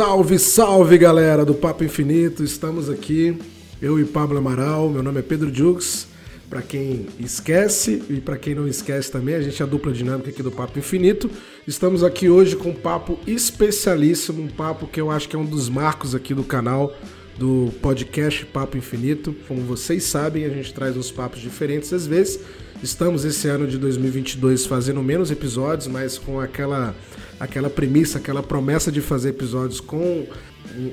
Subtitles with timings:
[0.00, 3.36] Salve, salve galera do Papo Infinito, estamos aqui,
[3.82, 6.06] eu e Pablo Amaral, meu nome é Pedro Jux.
[6.48, 10.30] Para quem esquece e para quem não esquece também, a gente é a dupla dinâmica
[10.30, 11.30] aqui do Papo Infinito.
[11.66, 15.44] Estamos aqui hoje com um papo especialíssimo, um papo que eu acho que é um
[15.44, 16.96] dos marcos aqui do canal
[17.36, 19.36] do podcast Papo Infinito.
[19.46, 22.40] Como vocês sabem, a gente traz uns papos diferentes às vezes.
[22.82, 26.94] Estamos esse ano de 2022 fazendo menos episódios, mas com aquela
[27.40, 30.26] aquela premissa, aquela promessa de fazer episódios com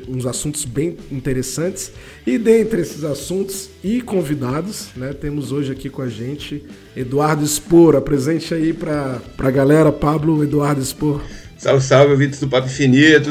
[0.07, 1.91] uns assuntos bem interessantes.
[2.25, 6.63] E dentre esses assuntos e convidados, né, temos hoje aqui com a gente
[6.95, 7.95] Eduardo Spor.
[7.95, 11.21] Apresente aí para a galera, Pablo Eduardo Spor.
[11.57, 13.29] Salve, salve, ouvintes do Papo Infinito.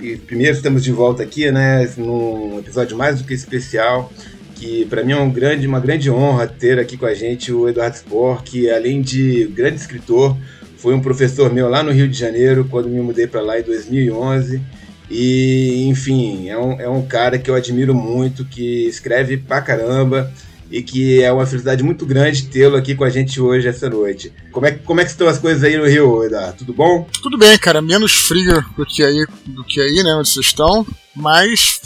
[0.00, 4.12] E primeiro estamos de volta aqui, né, num episódio mais do que especial,
[4.54, 7.68] que para mim é um grande, uma grande honra ter aqui com a gente o
[7.68, 10.36] Eduardo Spor, que além de grande escritor,
[10.82, 13.62] foi um professor meu lá no Rio de Janeiro, quando me mudei para lá em
[13.62, 14.60] 2011.
[15.08, 20.32] E, enfim, é um, é um cara que eu admiro muito, que escreve pra caramba
[20.68, 24.32] e que é uma felicidade muito grande tê-lo aqui com a gente hoje, essa noite.
[24.50, 26.58] Como é, como é que estão as coisas aí no Rio, Eduardo?
[26.58, 27.06] Tudo bom?
[27.22, 27.80] Tudo bem, cara.
[27.80, 31.80] Menos frio do que aí, do que aí né, onde vocês estão, mas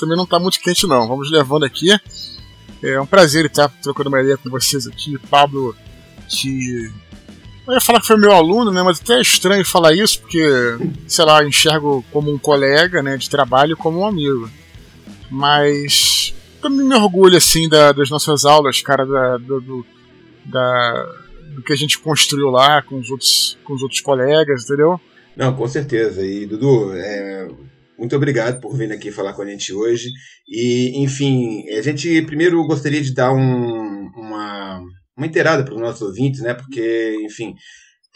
[0.00, 1.06] também não tá muito quente, não.
[1.06, 1.96] Vamos levando aqui.
[2.82, 5.16] É um prazer estar trocando uma ideia com vocês aqui.
[5.30, 5.76] Pablo,
[6.26, 6.90] que
[7.70, 8.82] eu ia falar que foi meu aluno, né?
[8.82, 10.42] Mas até é estranho falar isso, porque,
[11.06, 14.50] sei lá, enxergo como um colega né, de trabalho como um amigo.
[15.30, 19.86] Mas também me orgulho, assim, da, das nossas aulas, cara, da, do,
[20.44, 21.06] da,
[21.54, 25.00] do que a gente construiu lá com os outros, com os outros colegas, entendeu?
[25.36, 26.26] Não, com certeza.
[26.26, 27.48] E, Dudu, é,
[27.96, 30.08] muito obrigado por vir aqui falar com a gente hoje.
[30.48, 34.82] E, enfim, a gente primeiro gostaria de dar um, uma
[35.16, 36.54] uma inteirada para os nossos ouvintes, né?
[36.54, 37.54] Porque, enfim,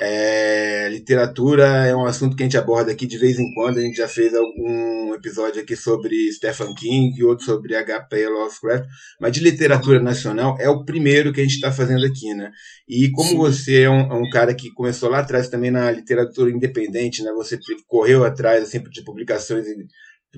[0.00, 3.78] é, literatura é um assunto que a gente aborda aqui de vez em quando.
[3.78, 8.28] A gente já fez algum episódio aqui sobre Stephen King e outro sobre H.P.
[8.28, 8.88] Lovecraft,
[9.20, 12.50] mas de literatura nacional é o primeiro que a gente está fazendo aqui, né?
[12.88, 13.36] E como Sim.
[13.36, 17.32] você é um, é um, cara que começou lá atrás também na literatura independente, né?
[17.32, 19.64] Você correu atrás assim, de publicações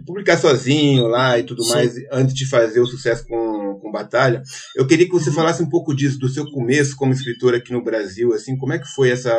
[0.05, 1.73] publicar sozinho lá e tudo Sim.
[1.73, 4.43] mais, antes de fazer o sucesso com, com Batalha.
[4.75, 5.35] Eu queria que você uhum.
[5.35, 8.79] falasse um pouco disso, do seu começo como escritor aqui no Brasil, assim, como é
[8.79, 9.35] que foi essa,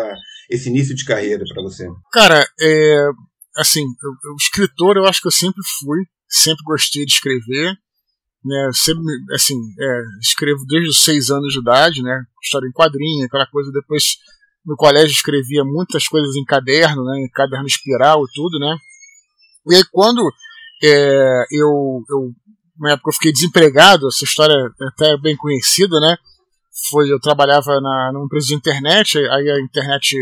[0.50, 1.88] esse início de carreira para você?
[2.12, 3.08] Cara, é,
[3.58, 7.78] assim, eu, eu, escritor eu acho que eu sempre fui, sempre gostei de escrever,
[8.44, 9.04] né, sempre,
[9.34, 13.72] assim, é, escrevo desde os seis anos de idade, né, história em quadrinho, aquela coisa,
[13.72, 14.18] depois
[14.66, 18.78] no colégio escrevia muitas coisas em caderno, né, em caderno espiral e tudo, né,
[19.70, 20.22] e aí quando
[20.84, 22.32] é, eu, eu,
[22.80, 26.18] na época eu fiquei desempregado, essa história é até bem conhecida, né?
[26.90, 30.16] Foi, eu trabalhava na, numa empresa de internet, aí a internet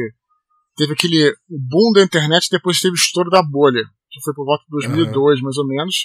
[0.78, 4.64] teve aquele boom da internet, depois teve o estouro da bolha, que foi por volta
[4.64, 5.44] de 2002, uhum.
[5.44, 5.96] mais ou menos.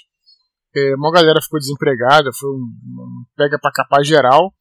[0.75, 4.53] É, uma galera ficou desempregada, foi um, um pega para capar geral.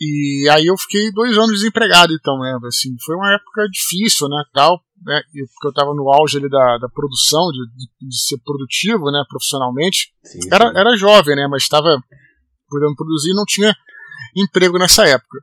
[0.00, 2.56] E aí eu fiquei dois anos desempregado, então, né?
[2.66, 4.44] Assim, foi uma época difícil, né?
[4.52, 5.20] Tal, né?
[5.24, 9.24] Porque eu estava no auge ali da, da produção, de, de, ser produtivo, né?
[9.28, 10.12] Profissionalmente.
[10.22, 10.48] Sim, sim.
[10.52, 11.48] Era, era jovem, né?
[11.48, 11.88] Mas estava
[12.68, 13.74] podendo produzir e não tinha
[14.36, 15.38] emprego nessa época.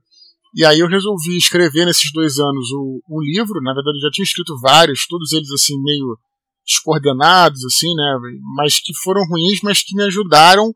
[0.56, 3.62] E aí eu resolvi escrever nesses dois anos o, um livro.
[3.62, 6.18] Na verdade, eu já tinha escrito vários, todos eles assim meio
[6.66, 8.18] descoordenados, assim, né?
[8.56, 10.72] Mas que foram ruins, mas que me ajudaram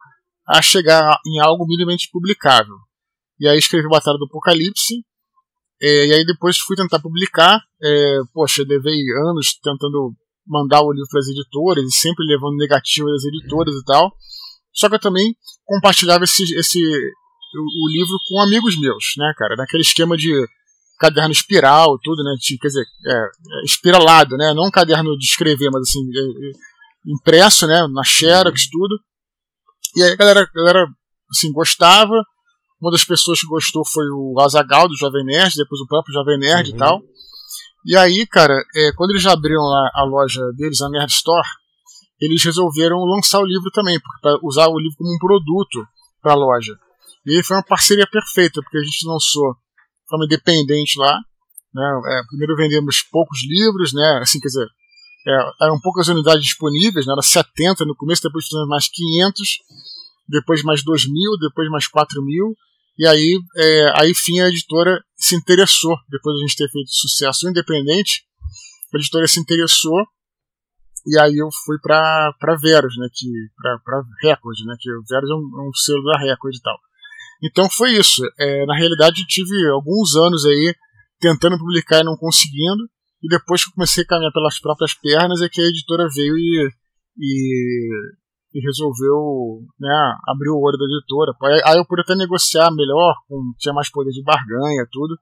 [0.46, 2.76] a chegar em algo minimamente publicável.
[3.40, 5.04] E aí escrevi Batalha do Apocalipse.
[5.82, 7.62] É, e aí depois fui tentar publicar.
[7.82, 10.14] É, poxa, levei anos tentando
[10.46, 14.12] mandar o livro para as editoras e sempre levando negativo das editoras e tal.
[14.74, 15.36] Só que eu também
[15.66, 19.56] compartilhava esse, esse o, o livro com amigos meus, né, cara?
[19.56, 20.32] Naquele esquema de
[21.00, 22.36] caderno espiral tudo, né?
[22.62, 24.54] Quer dizer, é, é, espiralado, né?
[24.54, 26.52] Não um caderno de escrever, mas assim, é, é,
[27.08, 27.88] impresso, né?
[27.88, 29.00] Na Xerox, tudo.
[29.96, 30.88] E aí a galera, a galera
[31.32, 32.14] assim, gostava.
[32.82, 36.40] Uma das pessoas que gostou foi o Azagal do Jovem Nerd, depois o próprio Jovem
[36.40, 36.76] Nerd uhum.
[36.76, 37.02] e tal.
[37.86, 41.48] E aí, cara, é, quando eles abriram a, a, loja deles, a Nerd Store,
[42.20, 45.86] eles resolveram lançar o livro também, para usar o livro como um produto
[46.22, 46.78] para a loja.
[47.26, 51.18] E aí foi uma parceria perfeita, porque a gente lançou de forma independente lá.
[51.74, 52.02] Né?
[52.08, 54.20] É, primeiro vendemos poucos livros, né?
[54.22, 54.68] assim, quer dizer,
[55.28, 57.14] é, eram poucas unidades disponíveis, né?
[57.14, 59.50] era 70 no começo, depois fizemos mais 500,
[60.28, 62.56] depois mais 2 mil, depois mais 4 mil,
[63.00, 66.90] e aí, é, aí fim a editora se interessou, depois de a gente ter feito
[66.92, 68.26] sucesso independente,
[68.94, 70.06] a editora se interessou
[71.08, 75.34] e aí eu fui para para Veros, né, que para Record, né, que Veros é
[75.34, 76.78] um, é um, selo da Record e tal.
[77.42, 78.22] Então foi isso.
[78.38, 80.76] É, na realidade tive alguns anos aí
[81.22, 82.84] tentando publicar e não conseguindo,
[83.24, 86.38] e depois que eu comecei a caminhar pelas próprias pernas é que a editora veio
[86.38, 86.70] e,
[87.18, 87.90] e,
[88.54, 91.34] e resolveu né, abrir o olho da editora.
[91.66, 95.18] Aí eu pude até negociar melhor, com, tinha mais poder de barganha, tudo.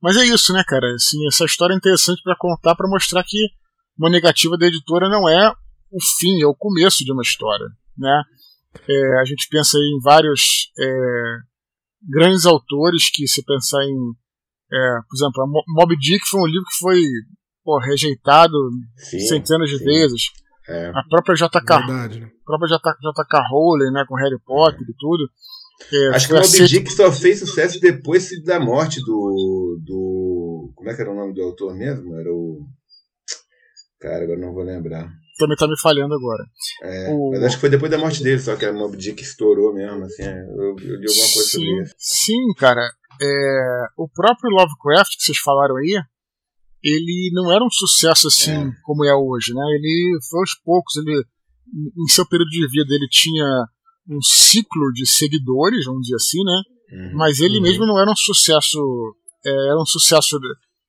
[0.00, 0.94] Mas é isso, né, cara?
[0.94, 3.38] Assim, essa história é interessante para contar, para mostrar que
[3.96, 5.50] uma negativa da editora não é
[5.90, 7.66] o fim, é o começo de uma história,
[7.96, 8.22] né?
[8.88, 11.36] É, a gente pensa em vários é,
[12.08, 14.12] grandes autores que, se pensar em,
[14.72, 17.02] é, por exemplo, Moby Dick foi um livro que foi
[17.62, 18.56] pô, rejeitado
[18.96, 19.84] sim, centenas de sim.
[19.84, 20.22] vezes.
[20.68, 20.88] É.
[20.94, 21.78] A própria J.K.
[21.78, 22.30] Verdade, né?
[22.44, 23.48] própria J.K.
[23.50, 25.28] Rowling, né, com Harry Potter e tudo.
[25.92, 30.72] É, Acho que o Moby Dick só fez sucesso depois da morte do, do.
[30.76, 32.14] Como é que era o nome do autor mesmo?
[32.14, 32.64] Era o.
[34.00, 35.08] Cara, agora não vou lembrar.
[35.38, 36.44] Também tá me falhando agora.
[36.82, 37.30] É, o...
[37.30, 40.04] Mas acho que foi depois da morte dele, só que a Mob Dick estourou mesmo,
[40.04, 40.22] assim.
[40.22, 41.94] É, eu, eu li alguma coisa sim, sobre isso.
[41.98, 42.88] Sim, cara.
[43.20, 46.00] É, o próprio Lovecraft que vocês falaram aí,
[46.82, 48.72] ele não era um sucesso assim é.
[48.82, 49.62] como é hoje, né?
[49.76, 51.24] Ele foi aos poucos, ele
[51.74, 53.66] em seu período de vida ele tinha
[54.08, 56.62] um ciclo de seguidores, vamos dizer assim, né?
[56.92, 57.16] Uhum.
[57.16, 57.62] Mas ele uhum.
[57.62, 58.78] mesmo não era um sucesso,
[59.44, 60.38] é, era um sucesso,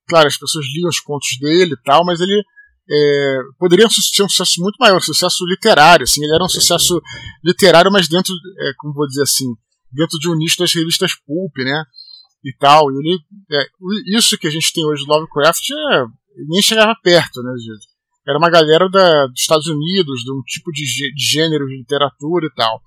[0.08, 2.44] claro, as pessoas liam os contos dele e tal, mas ele
[2.90, 7.02] é, poderia ser um sucesso muito maior, um sucesso literário, assim, ele era um sucesso
[7.44, 9.48] literário, mas dentro, é, como vou dizer assim,
[9.92, 11.86] dentro de um nicho das revistas pulp, né,
[12.44, 13.20] e tal, e ele,
[13.52, 16.06] é, isso que a gente tem hoje do Lovecraft é,
[16.50, 17.88] nem chegava perto, né, gente.
[18.28, 22.46] era uma galera da, dos Estados Unidos, de um tipo de, de gênero de literatura
[22.46, 22.82] e tal.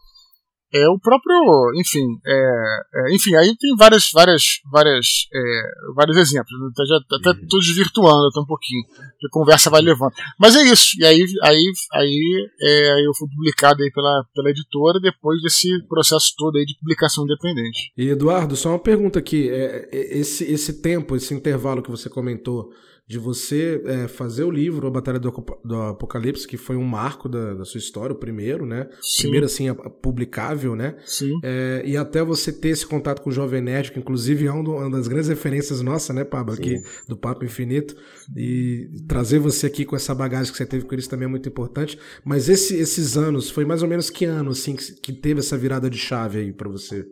[0.75, 6.53] É o próprio, enfim, é, é, enfim, aí tem várias, várias, várias, é, vários exemplos.
[6.61, 6.69] Né?
[6.73, 7.49] Até, já, até uhum.
[7.49, 8.83] tô desvirtuando até um pouquinho,
[9.25, 10.13] a conversa vai levando.
[10.39, 11.01] Mas é isso.
[11.01, 16.35] E aí, aí, aí é, eu fui publicado aí pela, pela editora depois desse processo
[16.37, 17.93] todo aí de publicação independente.
[17.97, 19.49] E Eduardo, só uma pergunta aqui.
[19.49, 22.71] É, é esse, esse tempo, esse intervalo que você comentou
[23.09, 25.31] de você é, fazer o livro A Batalha do,
[25.65, 28.89] do, Apocalipse, que foi um marco da, da sua história, o primeiro, né?
[29.01, 29.23] Sim.
[29.23, 29.73] Primeiro, assim,
[30.03, 30.97] publicável, né?
[31.07, 31.33] Sim.
[31.45, 34.91] É, e até você ter esse contato com o Jovem Nerd, que inclusive é uma
[34.91, 37.97] das grandes referências nossa, né, Pablo, aqui do Papo Infinito,
[38.37, 41.49] e trazer você aqui com essa bagagem que você teve com eles também é muito
[41.49, 41.97] importante.
[42.25, 45.57] Mas esse, esses anos, foi mais ou menos que ano, assim, que, que teve essa
[45.57, 47.07] virada de chave aí para você?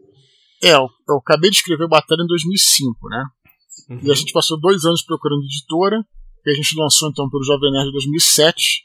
[0.61, 3.25] É, eu, eu acabei de escrever Batalha em 2005, né?
[3.88, 4.00] Uhum.
[4.02, 6.04] E a gente passou dois anos procurando editora,
[6.44, 8.84] e a gente lançou então pelo Jovem Nerd em 2007.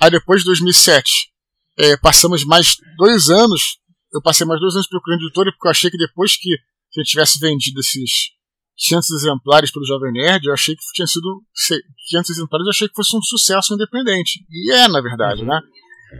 [0.00, 1.30] Aí depois de 2007,
[1.78, 3.78] é, passamos mais dois anos,
[4.12, 7.10] eu passei mais dois anos procurando editora, porque eu achei que depois que a gente
[7.10, 8.34] tivesse vendido esses
[8.76, 11.42] 500 exemplares pelo Jovem Nerd, eu achei que tinha sido
[12.08, 14.44] 500 exemplares, eu achei que fosse um sucesso independente.
[14.50, 15.48] E é, na verdade, uhum.
[15.48, 15.60] né?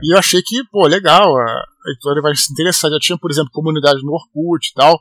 [0.02, 2.90] E eu achei que, pô, legal, a editora vai se interessar.
[2.90, 5.00] Já tinha, por exemplo, comunidade no Orkut e tal.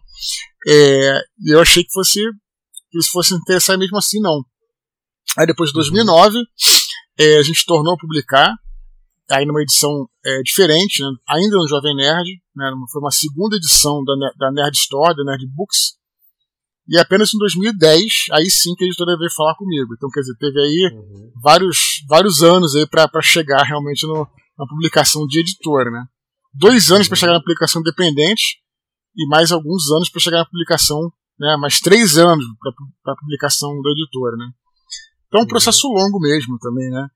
[0.67, 2.19] É, e eu achei que fosse
[2.93, 4.45] que eles fossem interessar mesmo assim, não.
[5.35, 6.37] Aí depois de 2009,
[7.17, 8.53] é, a gente tornou a publicar,
[9.31, 14.03] aí numa edição é, diferente, né, ainda no Jovem Nerd, né, foi uma segunda edição
[14.03, 15.97] da, da Nerd Store, da Nerd Books,
[16.87, 19.95] e apenas em 2010, aí sim que a editora veio falar comigo.
[19.95, 21.31] Então, quer dizer, teve aí uhum.
[21.41, 26.03] vários, vários anos aí para chegar realmente no, na publicação de editora, né?
[26.53, 27.09] Dois anos uhum.
[27.09, 28.57] para chegar na publicação independente
[29.15, 30.99] e mais alguns anos para chegar na publicação
[31.39, 32.45] né, mais três anos
[33.03, 34.49] para a publicação da editora, né?
[35.27, 37.07] Então é um processo longo mesmo também, né?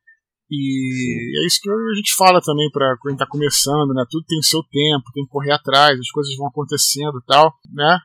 [0.50, 1.44] E Sim.
[1.44, 4.06] é isso que a gente fala também para quem está começando, né?
[4.10, 8.00] Tudo tem seu tempo, tem que correr atrás, as coisas vão acontecendo e tal, né?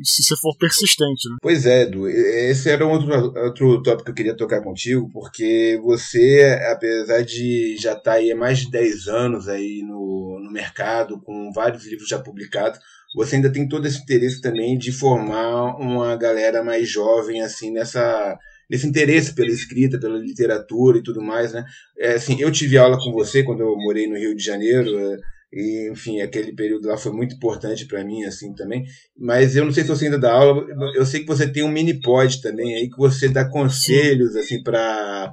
[0.00, 1.36] E se você for persistente, né?
[1.40, 2.08] Pois é, Edu.
[2.08, 3.12] Esse era um outro,
[3.44, 8.32] outro tópico que eu queria tocar contigo, porque você, apesar de já estar tá aí
[8.32, 12.80] há mais de 10 anos aí no, no mercado, com vários livros já publicados,
[13.14, 18.36] você ainda tem todo esse interesse também de formar uma galera mais jovem assim nessa
[18.68, 21.64] nesse interesse pela escrita, pela literatura e tudo mais, né?
[21.98, 25.18] É, assim, eu tive aula com você quando eu morei no Rio de Janeiro, é,
[25.52, 28.84] e, enfim, aquele período lá foi muito importante para mim, assim, também.
[29.16, 30.66] Mas eu não sei se você ainda dá aula,
[30.96, 34.62] eu sei que você tem um mini pod também aí, que você dá conselhos, assim,
[34.62, 35.32] para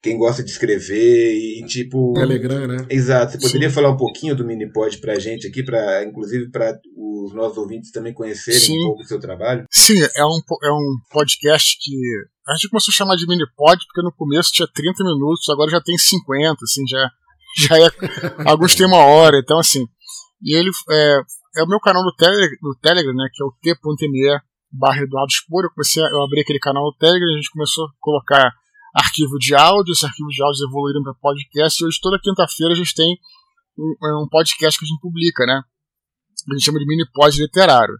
[0.00, 2.86] quem gosta de escrever e tipo Telegram, né?
[2.88, 3.32] Exato.
[3.32, 3.74] Você poderia Sim.
[3.74, 8.14] falar um pouquinho do Minipod pra gente aqui, para inclusive para os nossos ouvintes também
[8.14, 8.78] conhecerem Sim.
[8.80, 9.66] um pouco do seu trabalho?
[9.70, 11.94] Sim, é um, é um podcast que
[12.46, 15.80] a gente começou a chamar de Minipod porque no começo tinha 30 minutos, agora já
[15.80, 17.10] tem 50, assim, já
[17.68, 17.90] já é
[18.48, 19.84] alguns tem uma hora, então assim.
[20.40, 21.20] E ele é,
[21.56, 24.38] é o meu canal no, tele, no Telegram, né, que é o t.me
[24.70, 25.64] barra Eduardo Spor.
[25.64, 28.52] Eu comecei a, eu abri aquele canal no Telegram, a gente começou a colocar
[28.98, 32.76] arquivo de áudio, esse arquivo de áudio evoluíram para podcast, e hoje toda quinta-feira a
[32.76, 33.16] gente tem
[33.78, 35.60] um, é um, podcast que a gente publica, né?
[36.50, 37.94] A gente chama de mini pod literário.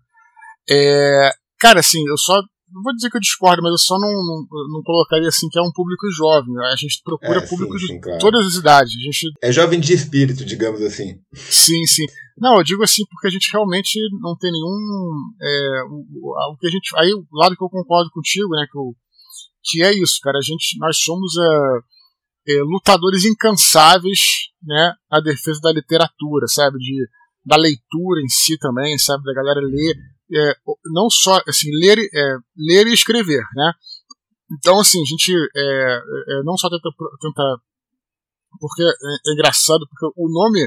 [0.71, 2.35] É, cara, assim, eu só
[2.71, 5.59] não vou dizer que eu discordo, mas eu só não, não, não colocaria assim que
[5.59, 6.53] é um público jovem.
[6.71, 8.19] A gente procura É, público sim, de sim, claro.
[8.21, 8.93] todas as idades.
[8.93, 11.19] A gente, É jovem de espírito, digamos assim.
[11.35, 12.05] sim, sim.
[12.37, 15.33] Não, eu digo assim porque a gente realmente não tem nenhum.
[15.41, 16.91] É, o, o- o que a gente.
[16.97, 18.67] Aí, o lado que eu concordo contigo, né?
[18.71, 18.95] Que, eu,
[19.69, 20.39] que é isso, cara.
[20.39, 24.21] A gente, nós somos é, é, lutadores incansáveis,
[24.63, 24.95] né?
[25.11, 26.79] Na defesa da literatura, sabe?
[26.79, 27.09] De,
[27.45, 29.23] da leitura em si também, sabe?
[29.25, 29.95] Da galera ler.
[30.33, 30.55] é,
[30.93, 33.73] não só assim ler, é, ler e escrever, né?
[34.51, 36.89] Então assim a gente é, é, não só tenta,
[37.21, 37.61] tenta
[38.59, 40.67] porque é, é engraçado porque o nome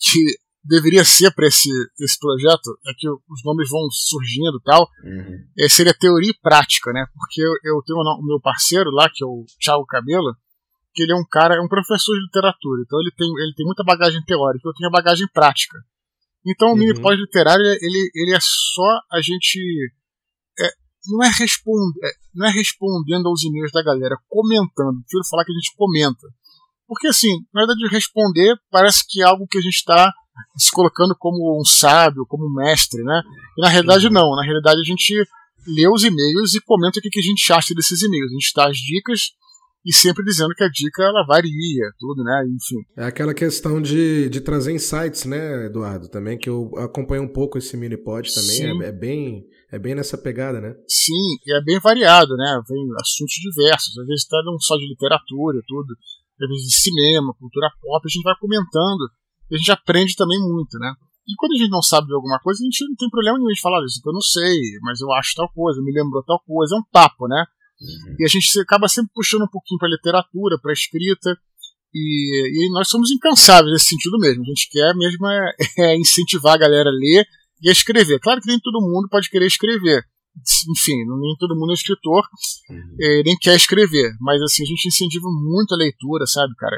[0.00, 1.68] que deveria ser para esse,
[2.00, 5.38] esse projeto é que os nomes vão surgindo e tal Uhum.
[5.58, 7.04] é, seria teoria e prática, né?
[7.14, 10.34] Porque eu, eu tenho o meu parceiro lá, que é o Thiago Cabelo,
[10.94, 13.66] que ele é um cara, é um professor de literatura, então ele tem, ele tem
[13.66, 15.76] muita bagagem teórica, eu tenho a bagagem prática.
[16.46, 16.78] Então o Uhum.
[16.78, 19.58] mini pós-literário, ele, ele é só a gente.
[20.60, 20.68] é,
[21.10, 25.00] não, é respond, é, não é respondendo aos e-mails da galera, comentando.
[25.02, 26.26] Prefiro falar que a gente comenta.
[26.86, 30.12] Porque assim, na verdade, responder parece que é algo que a gente está
[30.56, 33.22] se colocando como um sábio, como um mestre, né?
[33.58, 34.34] E na realidade não.
[34.36, 35.14] Na realidade a gente
[35.66, 38.30] lê os e-mails e comenta o que que a gente acha desses e-mails.
[38.30, 39.30] A gente dá as dicas
[39.84, 42.44] e sempre dizendo que a dica ela varia, tudo, né?
[42.48, 42.80] Enfim.
[42.96, 46.08] É aquela questão de, de trazer insights, né, Eduardo?
[46.08, 48.56] Também, que eu acompanho um pouco esse mini pod também.
[48.56, 48.82] Sim.
[48.82, 50.74] É, é bem, é bem nessa pegada, né?
[50.88, 52.62] Sim, e é bem variado, né?
[52.66, 53.98] Vem assuntos diversos.
[53.98, 55.94] Às vezes tá não só de literatura, tudo.
[56.40, 59.04] Às vezes de cinema, cultura pop, a gente vai comentando.
[59.52, 60.92] A gente aprende também muito, né?
[61.26, 63.52] E quando a gente não sabe de alguma coisa, a gente não tem problema nenhum
[63.52, 66.40] de falar isso, que eu não sei, mas eu acho tal coisa, me lembrou tal
[66.46, 66.76] coisa.
[66.76, 67.44] É um papo, né?
[68.18, 71.36] E a gente acaba sempre puxando um pouquinho pra literatura, pra escrita.
[71.94, 74.42] E, e nós somos incansáveis nesse sentido mesmo.
[74.42, 77.26] A gente quer mesmo é, é incentivar a galera a ler
[77.62, 78.18] e a escrever.
[78.20, 80.04] Claro que nem todo mundo pode querer escrever.
[80.68, 82.24] Enfim, nem todo mundo é escritor,
[83.00, 84.10] eh, nem quer escrever.
[84.20, 86.76] Mas assim, a gente incentiva muito a leitura, sabe, cara?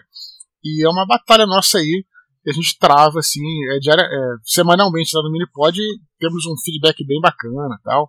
[0.62, 2.04] E é uma batalha nossa aí
[2.46, 5.76] que a gente trava, assim, é, diária, é, semanalmente lá no Minipod.
[6.20, 8.08] Temos um feedback bem bacana tal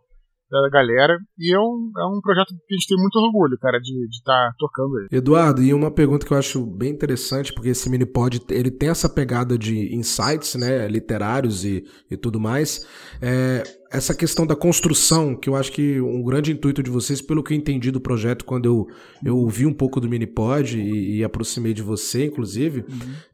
[0.49, 1.17] da galera.
[1.37, 4.53] E é um, é um projeto que a gente tem muito orgulho, cara, de estar
[4.57, 5.07] tocando ele.
[5.11, 8.89] Eduardo, e uma pergunta que eu acho bem interessante, porque esse mini pod ele tem
[8.89, 12.87] essa pegada de insights, né, literários e, e tudo mais.
[13.21, 17.41] É, essa questão da construção, que eu acho que um grande intuito de vocês, pelo
[17.41, 18.87] que eu entendi do projeto quando eu,
[19.23, 22.83] eu ouvi um pouco do mini pod e, e aproximei de você, inclusive,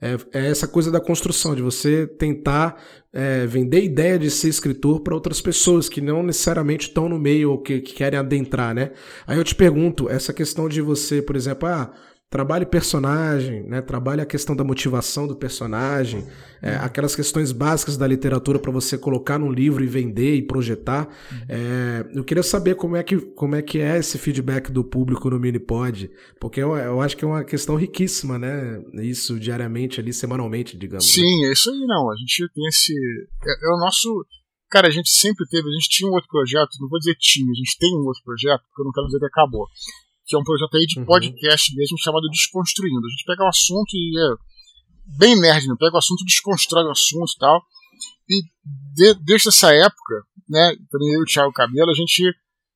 [0.02, 2.80] é, é essa coisa da construção, de você tentar
[3.12, 7.52] é, vender ideia de ser escritor para outras pessoas que não necessariamente estão no meio
[7.52, 8.92] ou que, que querem adentrar, né?
[9.26, 11.94] Aí eu te pergunto, essa questão de você, por exemplo, ah,
[12.34, 13.80] trabalhe personagem, né?
[13.80, 16.26] Trabalhe a questão da motivação do personagem,
[16.64, 21.08] é, aquelas questões básicas da literatura para você colocar num livro e vender e projetar.
[21.48, 25.30] É, eu queria saber como é que como é que é esse feedback do público
[25.30, 26.10] no Minipod,
[26.40, 28.82] porque eu, eu acho que é uma questão riquíssima, né?
[28.96, 31.06] Isso diariamente ali, semanalmente, digamos.
[31.06, 31.12] né?
[31.14, 32.12] Sim, é isso aí, não.
[32.12, 32.94] A gente tem esse.
[33.46, 34.26] É, é o nosso.
[34.72, 35.70] Cara, a gente sempre teve.
[35.70, 38.24] A gente tinha um outro projeto, não vou dizer tinha, a gente tem um outro
[38.26, 39.68] projeto, porque eu não quero dizer que acabou.
[40.34, 41.06] Que é um projeto aí de Uhum.
[41.06, 43.06] podcast mesmo chamado Desconstruindo.
[43.06, 44.36] A gente pega o assunto e é
[45.20, 45.76] bem nerd, né?
[45.80, 47.62] Pega o assunto, desconstrói o assunto e tal.
[48.28, 48.42] E
[48.96, 50.16] de- desde essa época,
[50.50, 52.24] né, também eu e o Thiago Cabelo, a gente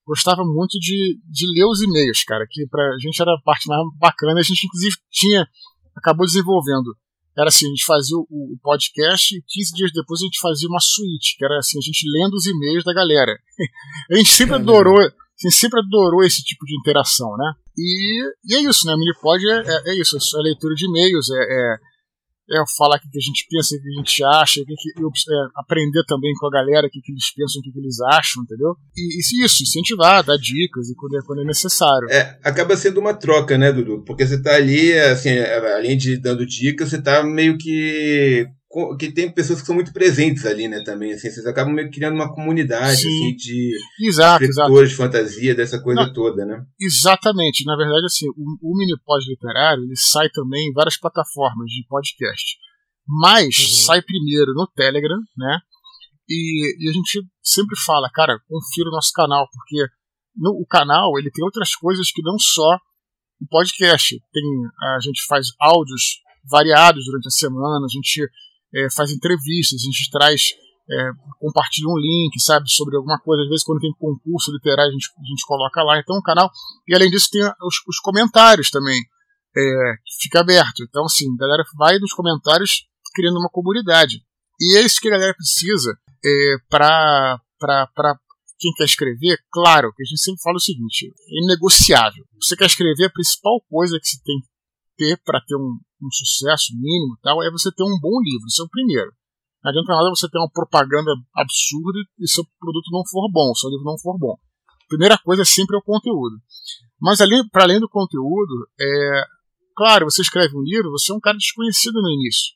[0.05, 3.81] gostava muito de, de ler os e-mails, cara, que pra gente era a parte mais
[3.97, 4.39] bacana.
[4.39, 5.47] A gente, inclusive, tinha,
[5.95, 6.95] acabou desenvolvendo.
[7.37, 10.67] Era assim, a gente fazia o, o podcast e 15 dias depois a gente fazia
[10.69, 13.33] uma suíte, que era assim, a gente lendo os e-mails da galera.
[14.11, 14.71] A gente sempre Caramba.
[14.71, 15.11] adorou,
[15.45, 17.53] a gente sempre adorou esse tipo de interação, né?
[17.77, 18.93] E, e é isso, né?
[18.93, 21.75] O Minipod é, é, é isso, é leitura de e-mails, é, é,
[22.59, 25.47] é falar o que a gente pensa, o que a gente acha, que que- é,
[25.55, 28.41] aprender também com a galera o que, que eles pensam, o que, que eles acham,
[28.41, 28.75] entendeu?
[28.95, 32.09] E, e isso, incentivar, dar dicas e quando é, quando é necessário.
[32.09, 34.03] É, acaba sendo uma troca, né, Dudu?
[34.05, 38.47] Porque você tá ali, assim, é, além de dando dicas, você tá meio que.
[38.97, 41.11] Que tem pessoas que são muito presentes ali, né, também.
[41.13, 43.07] Assim, vocês acabam meio que criando uma comunidade, Sim.
[43.07, 46.13] assim, de Exato, escritores de fantasia, dessa coisa Não.
[46.13, 46.63] toda, né?
[46.79, 47.65] Exatamente.
[47.65, 51.85] Na verdade, assim, o, o mini pod literário ele sai também em várias plataformas de
[51.87, 52.57] podcast.
[53.07, 53.85] Mas Uhum.
[53.85, 55.59] sai primeiro no Telegram, né?
[56.29, 59.87] E, e a gente sempre fala, cara, confira o nosso canal, porque
[60.35, 62.75] no, o canal ele tem outras coisas que não só
[63.41, 64.19] o podcast.
[64.33, 64.43] Tem,
[64.95, 66.19] a gente faz áudios
[66.49, 68.27] variados durante a semana, a gente
[68.73, 70.53] eh, faz entrevistas, a gente traz
[70.89, 73.43] é, compartilha um link, sabe, sobre alguma coisa.
[73.43, 75.99] Às vezes, quando tem concurso literário, a gente, a gente coloca lá.
[75.99, 76.49] Então, o canal.
[76.87, 78.97] E além disso, tem os, os comentários também,
[79.55, 80.83] é, que fica aberto.
[80.83, 84.21] Então, assim, a galera vai nos comentários criando uma comunidade.
[84.59, 87.39] E é isso que a galera precisa é, para
[88.59, 92.23] quem quer escrever, claro, que a gente sempre fala o seguinte: é inegociável.
[92.41, 94.47] Você quer escrever, a principal coisa que você tem que
[94.97, 98.47] ter para ter um, um, sucesso mínimo tal é você ter um bom livro.
[98.47, 99.11] Isso é o primeiro.
[99.63, 103.69] Não adianta nada você ter uma propaganda absurda e seu produto não for bom, seu
[103.69, 104.33] livro não for bom.
[104.33, 106.37] A primeira coisa sempre é o conteúdo.
[106.99, 107.19] Mas
[107.51, 109.23] para além do conteúdo, é,
[109.75, 112.55] claro, você escreve um livro, você é um cara desconhecido no início.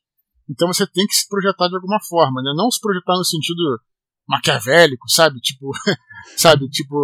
[0.49, 2.53] Então você tem que se projetar de alguma forma, né?
[2.55, 3.79] Não se projetar no sentido
[4.27, 5.39] maquiavélico, sabe?
[5.39, 5.71] Tipo,
[6.37, 6.67] sabe?
[6.69, 6.95] Tipo,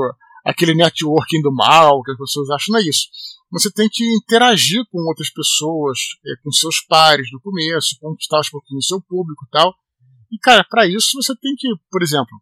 [0.47, 3.07] aquele networking do mal que as pessoas acham, não é isso.
[3.51, 8.49] Você tem que interagir com outras pessoas, é, com seus pares no começo, conquistar aos
[8.49, 9.75] pouquinhos seu público e tal.
[10.31, 12.41] E, cara, para isso você tem que, por exemplo,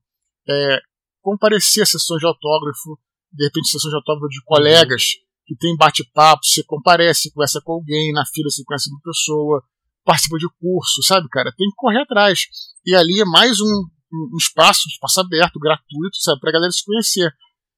[0.50, 0.80] é,
[1.22, 3.00] comparecer a sessões de autógrafo,
[3.32, 5.04] de repente sessões de autógrafo de colegas
[5.46, 9.64] que tem bate-papo, você comparece, conversa com alguém, na fila você conhece uma pessoa,
[10.04, 11.54] participa de curso, sabe, cara?
[11.56, 12.48] Tem que correr atrás.
[12.86, 13.88] E ali é mais um,
[14.34, 17.32] um espaço, um espaço aberto, gratuito, sabe, pra galera se conhecer.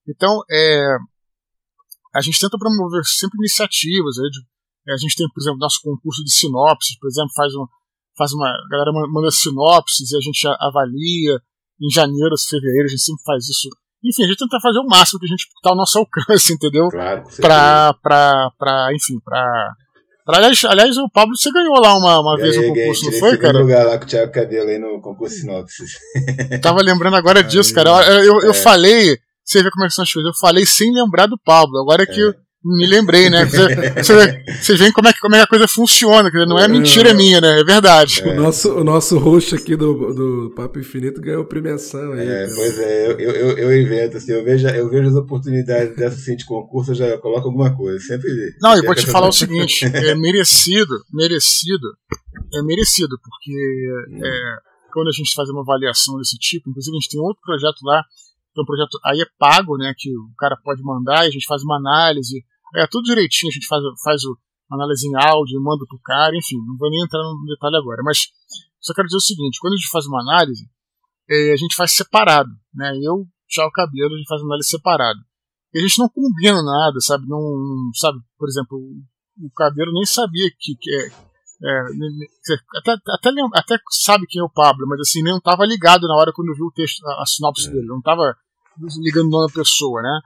[0.08, 0.98] Então, é,
[2.16, 4.16] a gente tenta promover sempre iniciativas.
[4.18, 7.66] Né, de, a gente tem, por exemplo, nosso concurso de sinopses, por exemplo, faz, um,
[8.18, 8.48] faz uma.
[8.48, 11.40] A galera manda sinopses e a gente avalia.
[11.80, 13.70] Em janeiro, fevereiro, a gente sempre faz isso.
[14.04, 16.88] Enfim, a gente tenta fazer o máximo que a gente está ao nosso alcance, entendeu?
[16.90, 19.76] Claro, pra, pra, pra, enfim, pra
[20.28, 23.60] Aliás, aliás, o Pablo, você ganhou lá uma, uma vez um concurso, não foi, cara?
[23.60, 25.92] lugar lá com o Thiago Cabelo aí no concurso Sinopsis.
[26.62, 27.90] Tava lembrando agora disso, cara.
[28.06, 28.54] Eu, eu, eu é.
[28.54, 31.80] falei, você vê como é que são as coisas, eu falei sem lembrar do Pablo.
[31.80, 32.24] Agora que é.
[32.24, 32.36] eu
[32.66, 33.46] me lembrei, né?
[33.46, 34.14] Você,
[34.62, 37.40] você vê como é, que, como é que a coisa funciona, não é mentira minha,
[37.40, 37.62] né?
[37.62, 38.22] É verdade.
[38.22, 38.28] É.
[38.28, 42.28] O, nosso, o nosso host aqui do, do Papo Infinito ganhou premiação aí.
[42.28, 46.18] É, pois é, eu, eu, eu invento, assim, eu vejo, eu vejo as oportunidades dessa
[46.18, 48.00] assim, de concurso, eu já coloco alguma coisa.
[48.00, 48.30] Sempre.
[48.62, 51.88] Não, e vou te falar o seguinte: é merecido, merecido,
[52.54, 54.26] é merecido, porque hum.
[54.26, 54.58] é,
[54.92, 58.04] quando a gente faz uma avaliação desse tipo, inclusive a gente tem outro projeto lá,
[58.04, 58.27] que
[58.60, 59.94] é um projeto aí é pago, né?
[59.98, 62.44] Que o cara pode mandar e a gente faz uma análise
[62.76, 64.38] é tudo direitinho, a gente faz, faz o
[64.70, 68.28] análise em áudio, manda pro cara, enfim, não vou nem entrar no detalhe agora, mas
[68.82, 70.70] só quero dizer o seguinte, quando a gente faz uma análise,
[71.30, 72.98] é, a gente faz separado, né?
[73.02, 75.20] Eu, o Cabelo, a gente faz análise separado.
[75.74, 77.28] E a gente não combina nada, sabe?
[77.28, 77.42] Não,
[77.94, 81.82] sabe, por exemplo, o Cabelo nem sabia que, que é, é,
[82.78, 86.34] até, até, até, sabe quem é o Pablo, mas assim, nem estava ligado na hora
[86.34, 87.72] quando viu o texto, a, a sinopse é.
[87.72, 88.36] dele, não estava
[89.02, 90.20] ligando nome da pessoa, né?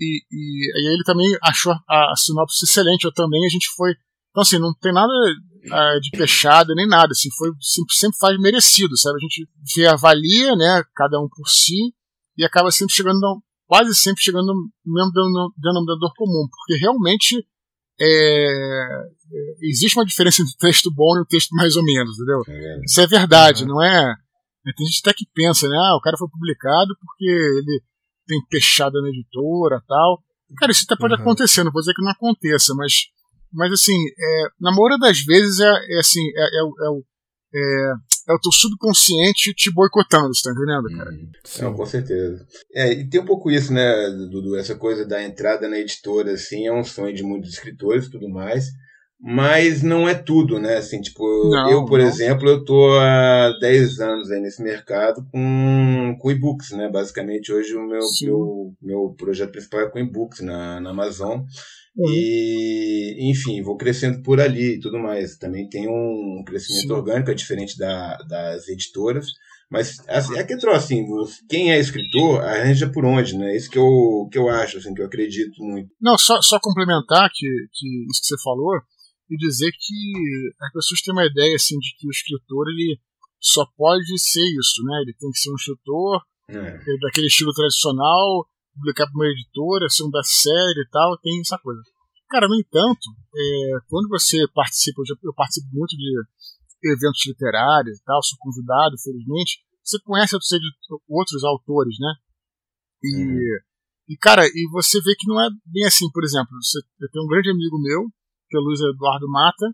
[0.00, 3.92] E, e, e ele também achou a, a, sinopse excelente, eu também, a gente foi.
[4.30, 8.40] Então, assim, não tem nada uh, de fechado nem nada, assim, foi sempre, sempre faz
[8.40, 9.16] merecido, sabe?
[9.16, 11.94] A gente vê, avalia, né, cada um por si,
[12.36, 13.20] e acaba sempre chegando,
[13.66, 15.12] quase sempre chegando no mesmo
[15.58, 17.46] denominador comum, porque realmente
[18.00, 22.16] é, é, existe uma diferença entre o texto bom e o texto mais ou menos,
[22.16, 22.42] entendeu?
[22.48, 22.80] É.
[22.84, 23.68] Isso é verdade, uhum.
[23.68, 24.16] não é?
[24.64, 25.76] Tem gente até que pensa, né?
[25.76, 27.82] Ah, o cara foi publicado porque ele
[28.26, 30.22] tem fechada na editora tal.
[30.58, 31.20] Cara, isso até pode uhum.
[31.20, 32.92] acontecer, não vou dizer que não aconteça, mas,
[33.52, 37.04] mas assim, é, na maioria das vezes é, é assim, é, é, é, o,
[37.54, 37.92] é,
[38.28, 41.10] é o teu subconsciente te boicotando, você tá entendendo, cara?
[41.10, 41.30] Uhum.
[41.62, 42.46] Não, com certeza.
[42.74, 46.66] É, e tem um pouco isso, né, Dudu, essa coisa da entrada na editora, assim,
[46.66, 48.66] é um sonho de muitos escritores e tudo mais
[49.24, 50.78] mas não é tudo, né?
[50.78, 52.06] Assim, tipo, não, eu, por não.
[52.06, 56.88] exemplo, eu tô há 10 anos aí nesse mercado com, com e-books, né?
[56.90, 61.38] Basicamente, hoje o meu, meu, meu projeto principal é com e-books na, na Amazon.
[61.96, 62.10] Uhum.
[62.10, 65.36] E, enfim, vou crescendo por ali e tudo mais.
[65.36, 66.92] Também tem um crescimento Sim.
[66.92, 69.26] orgânico, é diferente da, das editoras.
[69.70, 71.06] Mas assim, é que troço, assim,
[71.48, 73.56] quem é escritor arranja por onde, né?
[73.56, 75.88] Isso que eu, que eu acho, assim, que eu acredito muito.
[75.98, 78.74] Não, só, só complementar que, que isso que você falou,
[79.32, 83.00] e dizer que as pessoas têm uma ideia assim de que o escritor ele
[83.40, 85.00] só pode ser isso, né?
[85.00, 86.78] Ele tem que ser um escritor é.
[87.00, 91.80] daquele estilo tradicional, publicar para uma editora, ser um best-seller e tal, tem essa coisa.
[92.28, 98.22] Cara, no entanto, é, quando você participa, eu, participo muito de eventos literários e tal,
[98.22, 100.50] sou convidado, felizmente, você conhece outros,
[101.08, 102.14] outros autores, né?
[103.02, 103.58] E, uhum.
[104.10, 107.24] e, cara, e você vê que não é bem assim, por exemplo, você, eu tenho
[107.24, 108.06] um grande amigo meu,
[108.52, 109.72] que é o Luiz Eduardo Mata,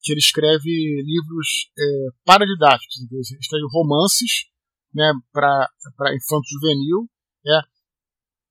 [0.00, 0.72] que ele escreve
[1.04, 4.46] livros é, paradidáticos, ele escreve romances
[4.94, 5.68] né, para
[6.16, 7.04] infanto juvenil,
[7.46, 7.60] é,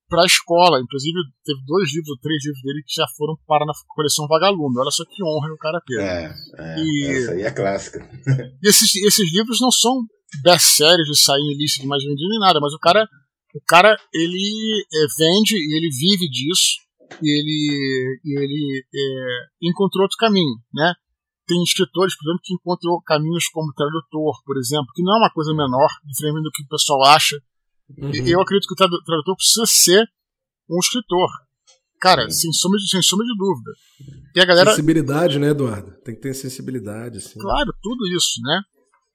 [0.07, 0.79] para a escola.
[0.79, 4.77] Inclusive, teve dois livros ou três livros dele que já foram para na coleção Vagalume.
[4.77, 6.03] Olha só que honra o cara teve.
[6.03, 8.09] É, é, e, essa aí é clássica.
[8.61, 10.05] esses, esses livros não são
[10.43, 13.07] best-sellers de sair em lista de mais vendido nem nada, mas o cara,
[13.55, 16.84] o cara ele é, vende e ele vive disso
[17.21, 20.93] e ele, e ele é, encontrou outro caminho, né?
[21.47, 25.29] Tem escritores, por exemplo, que encontram caminhos como tradutor, por exemplo, que não é uma
[25.29, 27.39] coisa menor, diferente do que o pessoal acha.
[27.97, 28.11] Uhum.
[28.25, 30.03] Eu acredito que o tradutor precisa ser
[30.69, 31.29] um escritor.
[32.01, 33.71] Cara, sem sombra, de, sem sombra de dúvida.
[34.35, 34.71] E a galera...
[34.71, 35.91] Sensibilidade, né, Eduardo?
[36.03, 37.39] Tem que ter sensibilidade, assim.
[37.39, 38.61] Claro, tudo isso, né?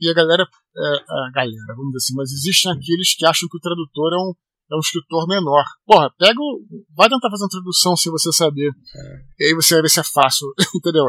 [0.00, 3.56] E a galera, é, a galera, vamos dizer assim, mas existem aqueles que acham que
[3.56, 4.34] o tradutor é um,
[4.70, 5.64] é um escritor menor.
[5.84, 6.62] Porra, pega o,
[6.96, 8.70] Vai tentar fazer uma tradução sem você saber.
[8.70, 9.20] É.
[9.40, 11.04] E aí você vai ver se é fácil, entendeu?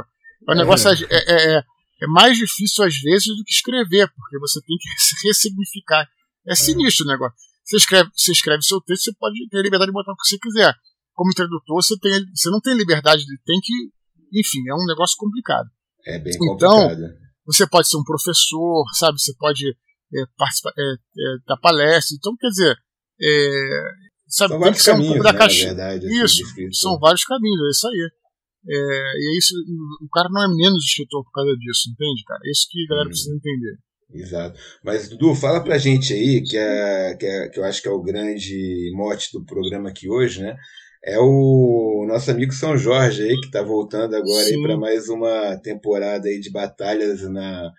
[0.47, 0.93] O negócio é.
[0.93, 1.63] É, é, é,
[2.04, 4.88] é, mais difícil às vezes do que escrever, porque você tem que
[5.28, 6.08] ressignificar.
[6.47, 6.56] É, é.
[6.56, 7.38] sinistro o negócio.
[7.63, 10.28] Você escreve, você escreve seu texto, você pode ter a liberdade de botar o que
[10.28, 10.76] você quiser.
[11.13, 13.38] Como tradutor, você, tem, você não tem liberdade de.
[13.45, 13.74] Tem que.
[14.34, 15.69] Enfim, é um negócio complicado.
[16.06, 17.00] É bem então, complicado.
[17.00, 19.19] Então, você pode ser um professor, sabe?
[19.19, 22.15] Você pode é, participar é, é, da palestra.
[22.17, 22.76] Então, quer dizer,
[23.23, 23.84] é,
[24.27, 25.65] sabe, são vários caminhos, da né, caixa.
[25.65, 28.10] Verdade, assim, isso, são vários caminhos, é isso aí.
[28.67, 29.55] É, e é isso,
[30.01, 32.39] o cara não é menos escritor por causa disso, entende, cara?
[32.45, 33.12] É isso que a galera hum.
[33.12, 33.77] precisa entender.
[34.13, 34.60] Exato.
[34.84, 37.91] Mas, Dudu, fala pra gente aí, que, é, que, é, que eu acho que é
[37.91, 40.55] o grande mote do programa aqui hoje, né?
[41.03, 46.27] É o nosso amigo São Jorge aí, que está voltando agora para mais uma temporada
[46.27, 47.71] aí de batalhas na,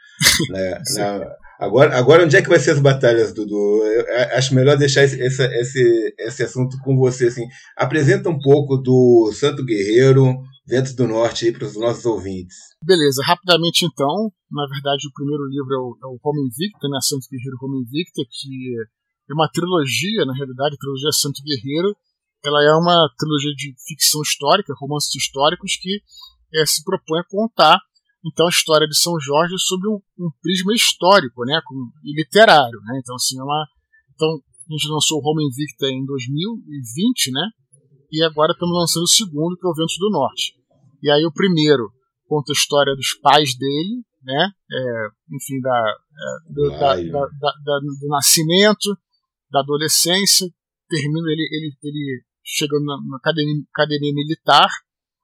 [0.48, 3.84] na, na, Agora, agora, onde é que vai ser as batalhas, Dudu?
[3.86, 7.28] Eu acho melhor deixar esse, esse, esse, assunto com você.
[7.28, 7.46] Assim.
[7.76, 12.56] Apresenta um pouco do Santo Guerreiro, Ventos do Norte, para os nossos ouvintes.
[12.84, 14.32] Beleza, rapidamente então.
[14.50, 16.98] Na verdade, o primeiro livro é o, é o Home Invicta, né?
[17.00, 18.74] Santo Guerreiro Home Invicta, que
[19.30, 21.94] é uma trilogia, na realidade, a trilogia Santo Guerreiro.
[22.44, 26.02] Ela é uma trilogia de ficção histórica, romances históricos, que
[26.58, 27.78] é, se propõe a contar
[28.24, 32.80] então a história de São Jorge sob um, um prisma histórico, né, com, e literário,
[32.84, 32.98] né?
[33.00, 33.66] Então assim, é uma
[34.14, 37.50] então a gente lançou o Roma Invicta em 2020, né?
[38.10, 40.54] E agora estamos lançando o segundo, que é o Ventos do Norte.
[41.02, 41.90] E aí o primeiro
[42.28, 44.50] conta a história dos pais dele, né?
[44.70, 48.96] É, enfim, da, é, do, da, da, do nascimento,
[49.50, 50.48] da adolescência,
[50.88, 54.68] termina ele, ele, ele chegando na, na academia, academia militar,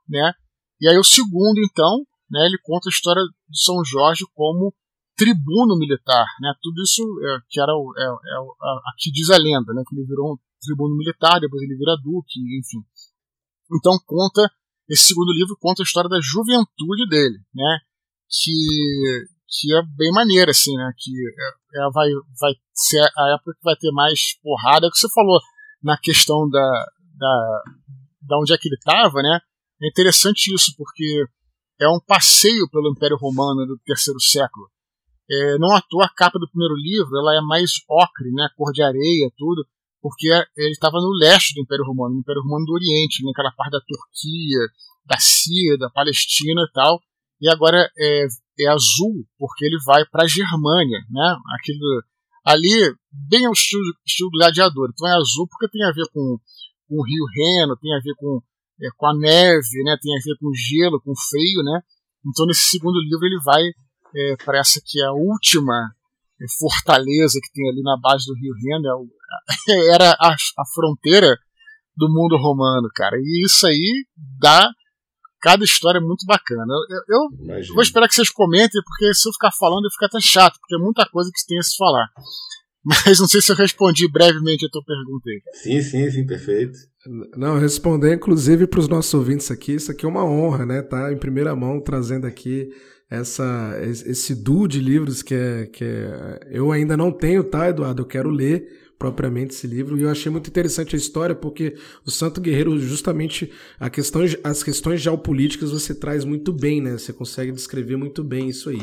[0.08, 0.32] né?
[0.80, 4.74] E aí o segundo, então, né, ele conta a história de São Jorge como
[5.16, 6.54] tribuno militar, né?
[6.62, 8.36] Tudo isso é, que era o, é, é,
[8.94, 9.82] aqui diz a lenda, né?
[9.88, 12.86] Que ele virou um tribuno militar, depois ele vira duque, enfim.
[13.74, 14.48] Então conta
[14.88, 17.78] esse segundo livro conta a história da juventude dele, né?
[18.30, 20.92] Que que é bem maneira, assim, né?
[20.96, 24.86] Que é, é, vai, vai ser a época que vai ter mais porrada.
[24.86, 25.40] É o que você falou
[25.82, 26.86] na questão da,
[27.16, 27.62] da,
[28.22, 29.40] da onde é que ele estava, né?
[29.82, 31.24] É interessante isso, porque
[31.80, 34.68] é um passeio pelo Império Romano do terceiro século.
[35.30, 38.72] É, não à toa a capa do primeiro livro ela é mais ocre, né, cor
[38.72, 39.66] de areia, tudo,
[40.00, 43.72] porque ele estava no leste do Império Romano, no Império Romano do Oriente, naquela parte
[43.72, 44.58] da Turquia,
[45.04, 47.00] da Síria, da Palestina e tal.
[47.40, 48.26] E agora é,
[48.60, 51.36] é azul porque ele vai para a Germânia, né?
[51.58, 52.02] Aquilo
[52.44, 52.94] ali
[53.28, 54.90] bem ao estilo, estilo do gladiador.
[54.92, 56.38] Então é azul porque tem a ver com,
[56.88, 58.40] com o Rio Reno, tem a ver com
[58.80, 59.96] é, com a neve, né?
[60.00, 61.80] Tem a ver com gelo, com frio, né?
[62.26, 63.62] Então nesse segundo livro ele vai
[64.14, 65.92] é, para essa que é a última
[66.40, 69.08] é, fortaleza que tem ali na base do Rio Reno,
[69.68, 71.36] é era a, a fronteira
[71.96, 73.16] do mundo romano, cara.
[73.18, 74.06] E isso aí
[74.38, 74.70] dá
[75.40, 76.72] cada história muito bacana.
[77.08, 80.58] Eu, eu vou esperar que vocês comentem, porque se eu ficar falando, fica até chato,
[80.60, 82.08] porque é muita coisa que tem a se falar.
[82.84, 85.40] Mas não sei se eu respondi brevemente a tua pergunta aí.
[85.52, 86.78] Sim, sim, sim, perfeito.
[87.36, 90.82] Não, responder inclusive para os nossos ouvintes aqui, isso aqui é uma honra, né?
[90.82, 92.68] Tá em primeira mão trazendo aqui
[93.10, 98.02] essa esse duo de livros que é, que é, eu ainda não tenho, tá, Eduardo?
[98.02, 99.96] Eu quero ler propriamente esse livro.
[99.96, 104.62] E eu achei muito interessante a história, porque o Santo Guerreiro, justamente a questão, as
[104.62, 106.92] questões geopolíticas você traz muito bem, né?
[106.92, 108.82] Você consegue descrever muito bem isso aí.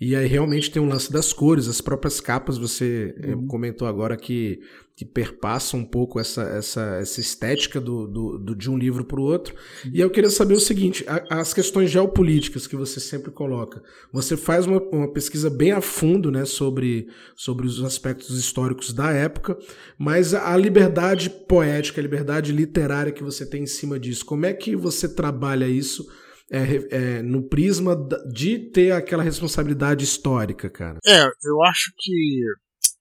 [0.00, 3.46] E aí realmente tem um lance das cores, as próprias capas, você uhum.
[3.46, 4.60] comentou agora que
[5.00, 9.18] que perpassa um pouco essa, essa, essa estética do, do, do de um livro para
[9.18, 9.54] o outro.
[9.90, 13.82] E eu queria saber o seguinte: a, as questões geopolíticas que você sempre coloca.
[14.12, 19.10] Você faz uma, uma pesquisa bem a fundo né, sobre, sobre os aspectos históricos da
[19.10, 19.56] época,
[19.98, 24.52] mas a liberdade poética, a liberdade literária que você tem em cima disso, como é
[24.52, 26.06] que você trabalha isso?
[26.52, 27.94] É, é, no prisma
[28.32, 30.98] de ter aquela responsabilidade histórica, cara?
[31.06, 32.40] É, eu acho que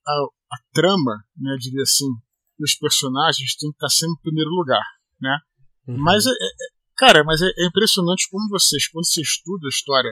[0.07, 0.11] a,
[0.53, 2.05] a trama, né, diria assim,
[2.59, 4.83] dos personagens tem que estar sempre em primeiro lugar,
[5.19, 5.39] né?
[5.87, 5.97] Uhum.
[5.97, 10.11] Mas, é, é, cara, mas é, é, impressionante como vocês, quando você estuda a história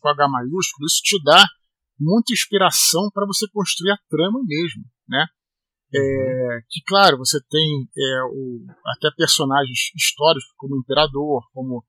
[0.00, 1.44] com H maiúsculo, isso te dá
[1.98, 5.26] muita inspiração para você construir a trama mesmo, né?
[5.92, 6.60] É, uhum.
[6.68, 8.64] que claro, você tem é, o,
[8.96, 11.84] até personagens históricos como o imperador, como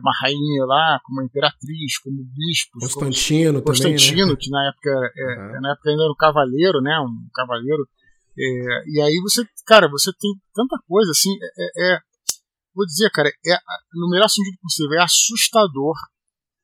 [0.00, 2.92] uma rainha lá, como imperatriz, como bispos.
[2.92, 3.92] Constantino como, também.
[3.92, 4.36] Constantino, né?
[4.38, 5.60] que na época, é, uhum.
[5.60, 6.98] na época ainda era um cavaleiro, né?
[7.00, 7.88] Um cavaleiro.
[8.38, 11.98] É, e aí você, cara, você tem tanta coisa assim, é, é, é
[12.74, 13.56] vou dizer, cara, é
[13.94, 15.94] no melhor sentido possível, é assustador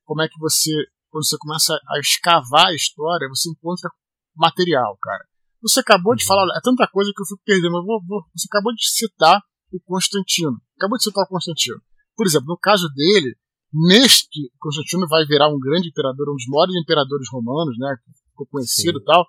[0.05, 0.71] como é que você,
[1.09, 3.91] quando você começa a escavar a história, você encontra
[4.37, 5.25] material, cara.
[5.63, 8.47] Você acabou de falar, é tanta coisa que eu fico perdendo, mas vou, vou, você
[8.51, 9.41] acabou de citar
[9.73, 10.61] o Constantino.
[10.77, 11.81] Acabou de citar o Constantino.
[12.17, 13.35] Por exemplo, no caso dele,
[13.73, 18.47] neste Constantino vai virar um grande imperador, um dos maiores imperadores romanos, né, que ficou
[18.47, 19.27] conhecido e tal.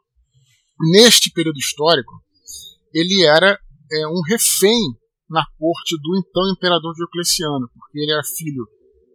[0.91, 2.11] Neste período histórico,
[2.93, 3.57] ele era
[3.91, 4.79] é, um refém
[5.29, 8.67] na corte do então imperador Diocleciano, porque ele era filho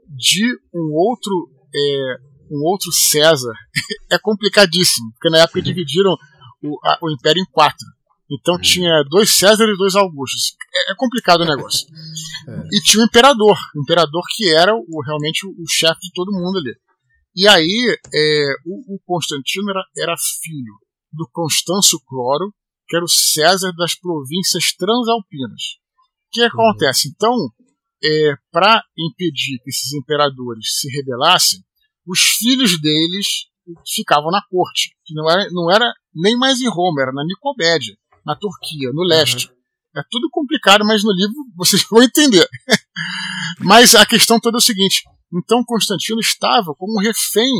[0.08, 2.16] de um outro é,
[2.50, 3.54] um outro César.
[4.10, 6.16] é complicadíssimo, porque na época dividiram
[6.62, 7.86] o, a, o império em quatro.
[8.30, 8.60] Então hum.
[8.60, 10.54] tinha dois Césares e dois Augustos.
[10.74, 11.86] É, é complicado o negócio.
[12.48, 12.66] É.
[12.72, 16.32] E tinha o imperador, o imperador que era o, realmente o, o chefe de todo
[16.32, 16.74] mundo ali.
[17.36, 20.72] E aí é, o, o, Constantino era, era filho
[21.12, 22.50] do Constâncio Cloro,
[22.88, 25.62] que era o César das províncias transalpinas.
[26.26, 27.08] O que acontece?
[27.08, 27.12] Uhum.
[27.14, 27.36] Então,
[28.02, 31.60] é, para impedir que esses imperadores se rebelassem,
[32.06, 33.26] os filhos deles
[33.86, 37.94] ficavam na corte, que não era, não era nem mais em Roma, era na Nicobédia,
[38.28, 39.48] na Turquia, no leste.
[39.48, 40.00] Uhum.
[40.00, 42.46] É tudo complicado, mas no livro vocês vão entender.
[43.60, 47.50] mas a questão toda é o seguinte: então Constantino estava como refém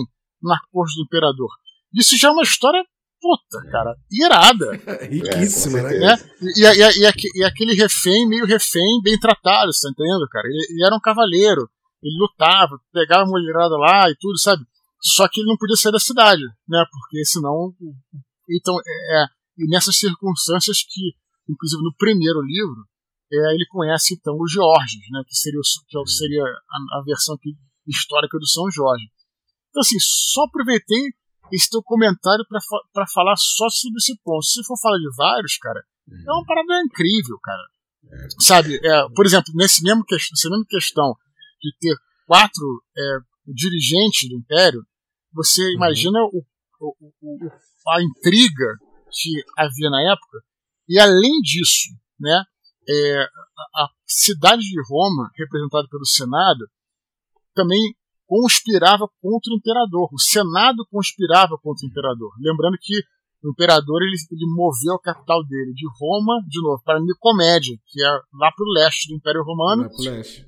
[0.43, 1.49] na corte do imperador.
[1.95, 2.85] Isso já é uma história
[3.21, 4.73] puta, cara, irada.
[5.09, 6.15] Riquíssima, é, né?
[6.55, 10.47] E, e, e, e, aquele refém, meio refém, bem tratado, você tá entendendo, cara?
[10.47, 11.69] Ele, ele, era um cavaleiro,
[12.03, 14.63] ele lutava, pegava a mulherada lá e tudo, sabe?
[15.01, 16.85] Só que ele não podia sair da cidade, né?
[16.93, 17.73] Porque senão.
[18.51, 19.27] Então, é, é
[19.59, 21.15] e nessas circunstâncias que,
[21.49, 22.87] inclusive no primeiro livro,
[23.31, 25.23] é, ele conhece então o Georges, né?
[25.27, 29.05] Que seria, que é seria a, a versão aqui histórica do São Jorge.
[29.69, 31.13] Então, assim, só aproveitei
[31.53, 32.45] esse teu comentário
[32.93, 34.45] para falar só sobre esse ponto.
[34.45, 36.25] Se for falar de vários, cara, uhum.
[36.27, 37.63] é uma parada incrível, cara.
[38.11, 38.29] É.
[38.41, 41.15] Sabe, é, por exemplo, nesse mesmo nessa mesma questão
[41.61, 44.87] de ter quatro é, dirigentes do Império,
[45.33, 45.75] você uhum.
[45.75, 46.45] imagina o,
[46.81, 47.51] o, o,
[47.89, 48.79] a intriga
[49.11, 50.39] que havia na época,
[50.89, 52.43] e além disso, né,
[52.89, 53.23] é,
[53.77, 56.67] a, cidade de Roma, representada pelo Senado,
[57.55, 57.95] também
[58.27, 60.09] conspirava contra o imperador.
[60.13, 62.33] O Senado conspirava contra o imperador.
[62.41, 63.03] Lembrando que
[63.43, 68.03] o imperador ele, ele moveu a capital dele de Roma, de novo, para Nicomédia, que
[68.03, 69.89] é lá para o leste do Império Romano,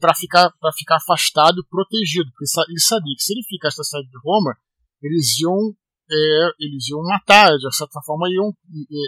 [0.00, 2.30] para ficar, ficar afastado e protegido.
[2.32, 4.56] Porque ele sabia que se ele ficasse na cidade de Roma,
[5.02, 5.74] eles iam,
[6.10, 8.52] é, eles iam matar, de certa forma, iam,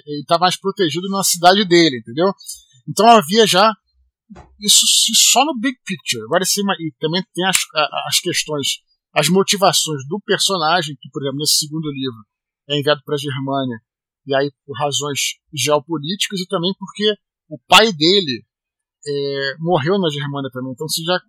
[0.06, 2.32] ele estava mais protegido na cidade dele, entendeu?
[2.88, 3.72] Então havia já
[4.60, 4.86] isso
[5.32, 6.22] só no big picture.
[6.24, 7.56] Agora sim, e também tem as,
[8.08, 8.78] as questões,
[9.14, 12.24] as motivações do personagem, que, por exemplo, nesse segundo livro
[12.68, 13.80] é enviado para a Germânia,
[14.26, 17.12] e aí por razões geopolíticas e também porque
[17.48, 18.44] o pai dele
[19.06, 20.72] é, morreu na Germânia também.
[20.72, 21.20] Então você já,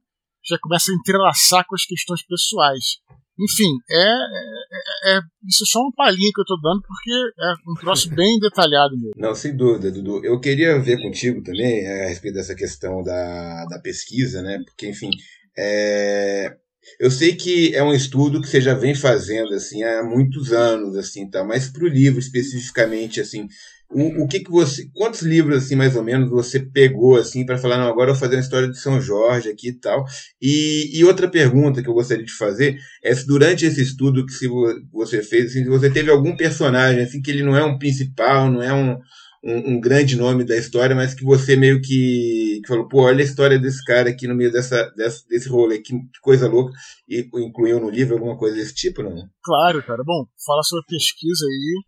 [0.46, 3.02] já começa a entrelaçar com as questões pessoais.
[3.40, 7.72] Enfim, é, é, é, isso é só uma palhinha que eu estou dando, porque é
[7.72, 9.14] um troço bem detalhado mesmo.
[9.18, 10.24] Não, sem dúvida, Dudu.
[10.24, 14.60] Eu queria ver contigo também é, a respeito dessa questão da, da pesquisa, né?
[14.66, 15.10] Porque, enfim,
[15.58, 16.56] é,
[17.00, 20.96] eu sei que é um estudo que você já vem fazendo assim há muitos anos,
[20.96, 21.44] assim, tá?
[21.44, 23.48] Mas para o livro especificamente, assim,
[23.94, 27.58] o, o que que você, quantos livros assim mais ou menos você pegou assim para
[27.58, 30.04] falar não agora eu vou fazer uma história de São Jorge aqui e tal
[30.42, 34.34] e, e outra pergunta que eu gostaria de fazer é se durante esse estudo que
[34.34, 34.48] se
[34.92, 38.52] você fez assim, se você teve algum personagem assim que ele não é um principal
[38.52, 38.98] não é um,
[39.44, 43.20] um, um, grande nome da história, mas que você meio que, que, falou, pô, olha
[43.20, 46.72] a história desse cara aqui no meio dessa, dessa desse rolê, que, que, coisa louca,
[47.08, 49.28] e incluiu no livro alguma coisa desse tipo, não?
[49.44, 50.02] Claro, cara.
[50.06, 51.84] Bom, falar sobre pesquisa aí,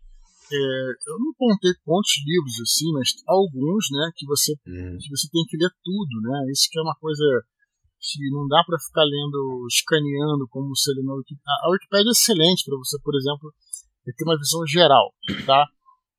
[0.52, 4.98] é, eu não contei quantos livros assim, mas alguns, né, que você, hum.
[5.00, 6.52] que você tem que ler tudo, né?
[6.52, 7.24] Isso que é uma coisa
[7.98, 11.42] que não dá para ficar lendo, escaneando como você lê na Wikipedia.
[11.64, 13.52] A Wikipedia é excelente para você, por exemplo,
[14.04, 15.12] ter uma visão geral,
[15.46, 15.66] tá?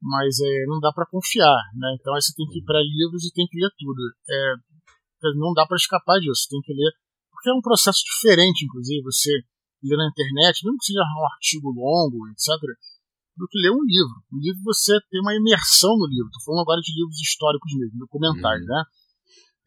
[0.01, 1.97] Mas é, não dá para confiar, né?
[1.99, 4.01] Então aí você tem que ir para livros e tem que ler tudo.
[4.29, 4.53] É,
[5.35, 6.91] não dá para escapar disso, tem que ler,
[7.31, 9.31] porque é um processo diferente, inclusive, você
[9.83, 12.77] ler na internet, mesmo que seja um artigo longo, etc
[13.37, 14.17] do que ler um livro.
[14.33, 16.27] Um livro você tem uma imersão no livro.
[16.27, 18.73] Estou falando agora de livros históricos mesmo, documentários, uhum.
[18.73, 18.83] né?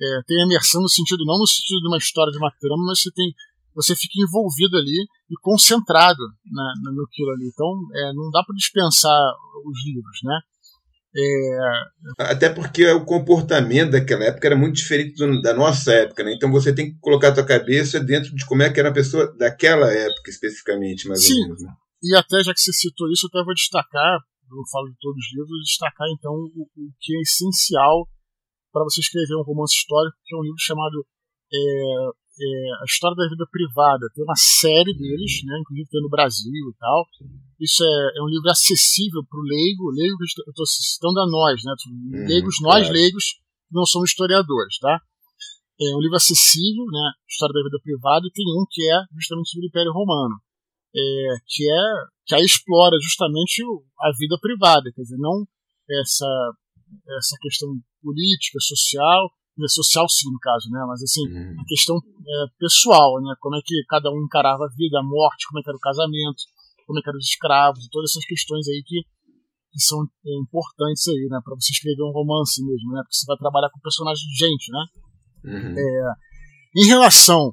[0.03, 3.01] É, tem imersão no sentido, não no sentido de uma história, de uma trama, mas
[3.01, 3.33] você tem
[3.74, 7.46] você fica envolvido ali e concentrado na, no aquilo ali.
[7.46, 9.20] Então, é, não dá para dispensar
[9.64, 10.38] os livros, né?
[11.16, 11.59] É...
[12.18, 16.35] Até porque o comportamento daquela época era muito diferente do, da nossa época, né?
[16.35, 18.94] Então você tem que colocar a tua cabeça dentro de como é que era a
[18.94, 21.35] pessoa daquela época especificamente, mais Sim.
[21.35, 21.62] ou menos.
[21.62, 21.72] Né?
[22.02, 25.18] E até já que você citou isso, eu até vou destacar, eu falo de todos
[25.18, 28.06] os livros, destacar então o, o que é essencial
[28.72, 31.04] para você escrever um romance histórico, que é um livro chamado
[31.52, 31.59] é,
[32.40, 34.09] é, A História da Vida Privada.
[34.14, 37.07] Tem uma série deles, né, inclusive tem no Brasil e tal.
[37.61, 41.26] Isso é, é um livro acessível para o leigo, leigo que eu estou citando a
[41.29, 42.92] nós, né, uhum, leigos, nós claro.
[42.94, 43.24] leigos,
[43.70, 45.00] não somos historiadores, tá?
[45.81, 49.50] É um livro acessível, né, História da Vida Privada, e tem um que é justamente
[49.50, 50.40] sobre o Império Romano
[50.94, 53.62] é, que é que aí explora justamente
[54.00, 55.46] a vida privada, quer dizer, não
[55.90, 56.53] essa
[57.18, 57.68] essa questão
[58.03, 59.31] política, social,
[59.68, 61.61] social sim no caso, né, mas assim uhum.
[61.61, 65.46] a questão é, pessoal, né, como é que cada um encarava a vida, a morte,
[65.49, 66.42] como é que era o casamento,
[66.87, 69.03] como é que eram os escravos, todas essas questões aí que,
[69.73, 73.27] que são é, importantes aí, né, para você escrever um romance mesmo, né, porque você
[73.27, 74.85] vai trabalhar com personagens de gente, né.
[75.44, 75.75] Uhum.
[75.79, 76.14] É,
[76.77, 77.53] em relação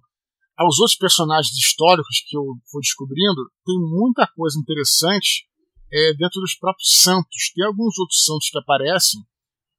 [0.58, 5.46] aos outros personagens históricos que eu vou descobrindo, tem muita coisa interessante
[5.92, 7.52] é, dentro dos próprios santos.
[7.56, 9.22] Tem alguns outros santos que aparecem,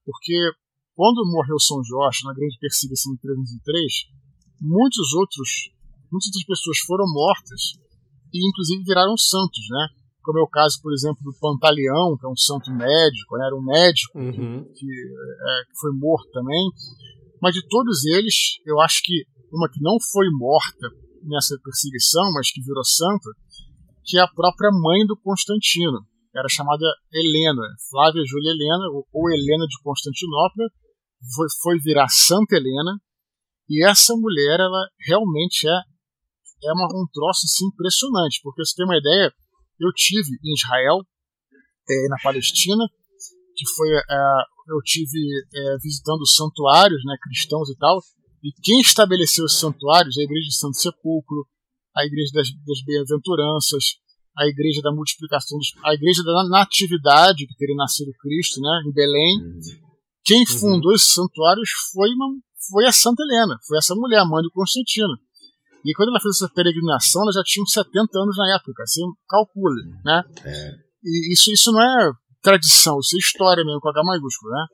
[0.04, 0.52] porque
[0.98, 4.10] quando morreu São Jorge na grande perseguição de 303,
[4.58, 5.70] muitos outros,
[6.10, 7.78] muitas outras pessoas foram mortas
[8.34, 9.94] e inclusive viraram santos, né?
[10.26, 13.46] Como é o caso, por exemplo, do Pantaleão, que é um santo médico, né?
[13.46, 14.66] era um médico uhum.
[14.74, 16.66] que, é, que foi morto também.
[17.40, 19.22] Mas de todos eles, eu acho que
[19.54, 20.90] uma que não foi morta
[21.22, 23.30] nessa perseguição, mas que virou santa,
[24.02, 26.02] que é a própria mãe do Constantino.
[26.34, 26.84] Era chamada
[27.14, 28.84] Helena, Flávia Júlia Helena,
[29.14, 30.66] ou Helena de Constantinopla,
[31.34, 33.00] foi, foi virar Santa Helena,
[33.68, 35.78] e essa mulher, ela realmente é,
[36.64, 39.32] é uma, um troço assim, impressionante, porque você tem uma ideia,
[39.80, 41.04] eu tive em Israel,
[41.90, 42.84] é, na Palestina,
[43.54, 44.20] que foi, é,
[44.70, 45.18] eu tive
[45.54, 48.00] é, visitando santuários né, cristãos e tal,
[48.42, 50.16] e quem estabeleceu os santuários?
[50.16, 51.46] A Igreja de Santo Sepulcro,
[51.94, 53.98] a Igreja das, das Bem-aventuranças,
[54.36, 58.92] a Igreja da Multiplicação, dos, a Igreja da Natividade, que teria nascido Cristo, né, em
[58.92, 59.34] Belém.
[60.28, 60.58] Quem uhum.
[60.58, 62.26] fundou esses santuários foi, uma,
[62.70, 65.16] foi a Santa Helena, foi essa mulher, a mãe do Constantino.
[65.82, 69.00] E quando ela fez essa peregrinação, ela já tinha uns 70 anos na época, assim,
[69.26, 70.22] calcule, né?
[70.44, 70.70] É.
[71.02, 72.12] E isso, isso não é
[72.42, 74.66] tradição, isso é história mesmo, com H maiúsculo, né?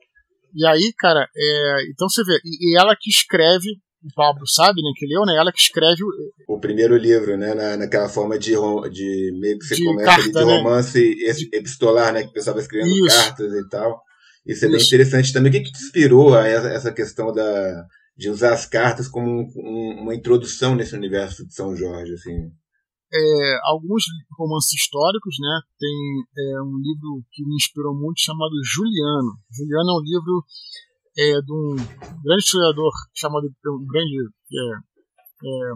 [0.57, 3.69] E aí, cara, é, então você vê, e, e, ela que escreve,
[4.03, 6.03] o Pablo sabe, né, que leu, né, ela que escreve
[6.49, 8.55] o, o primeiro livro, né, na, naquela forma de,
[8.90, 10.57] de meio que você de começa carta, de né?
[10.57, 11.59] romance né?
[11.59, 13.17] epistolar, né, que o pessoal vai escrevendo Isso.
[13.17, 14.03] cartas e tal.
[14.46, 15.50] Isso é bem interessante também.
[15.50, 20.02] O que, que te inspirou a essa questão da, de usar as cartas como um,
[20.02, 22.50] uma introdução nesse universo de São Jorge, assim?
[23.14, 24.02] é, alguns
[24.37, 25.61] romances históricos, né?
[25.78, 29.38] Tem é, um livro que me inspirou muito chamado Juliano.
[29.50, 30.44] Juliano é um livro
[31.16, 31.76] é, de um
[32.24, 34.18] grande historiador chamado um grande
[34.50, 35.72] é, é,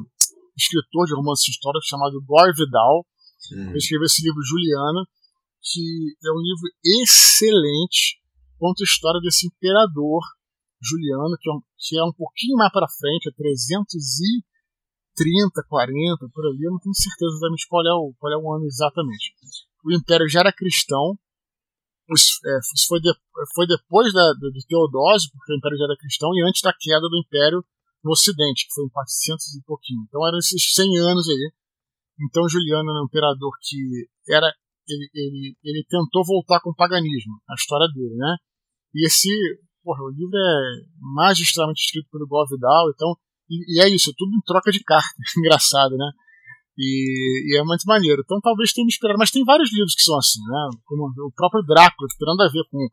[0.57, 3.07] escritor de romances históricos chamado Gore Vidal.
[3.52, 3.70] Uhum.
[3.70, 5.07] Ele escreveu esse livro Juliano,
[5.62, 6.66] que é um livro
[7.02, 8.18] excelente,
[8.59, 10.23] conta a história desse imperador
[10.81, 14.44] Juliano, que é um, que é um pouquinho mais para frente, é 300 e
[15.16, 18.53] 30, 40, por ali, eu não tenho certeza exatamente qual é o, qual é o
[18.55, 19.35] ano exatamente.
[19.85, 21.18] O Império já era cristão,
[22.14, 23.11] isso, é, isso foi, de,
[23.55, 27.09] foi depois da, de Teodósio, porque o Império já era cristão, e antes da queda
[27.11, 27.64] do Império
[28.03, 30.07] no Ocidente, que foi em 400 e pouquinho.
[30.07, 31.53] Então eram esses 100 anos aí.
[32.23, 34.55] Então Juliano era um imperador que era
[34.88, 38.37] ele, ele, ele tentou voltar com o paganismo, a história dele, né?
[38.99, 39.31] E esse,
[39.85, 40.83] porra, o livro é
[41.15, 43.15] magistralmente escrito pelo Govidal, então
[43.49, 45.15] e, e, é isso, tudo em troca de carta.
[45.39, 46.11] Engraçado, né?
[46.77, 48.23] E, e, é muito maneiro.
[48.25, 49.19] Então talvez tenha me inspirado.
[49.19, 50.69] Mas tem vários livros que são assim, né?
[50.85, 52.87] Como o próprio Drácula, que tem nada a ver com,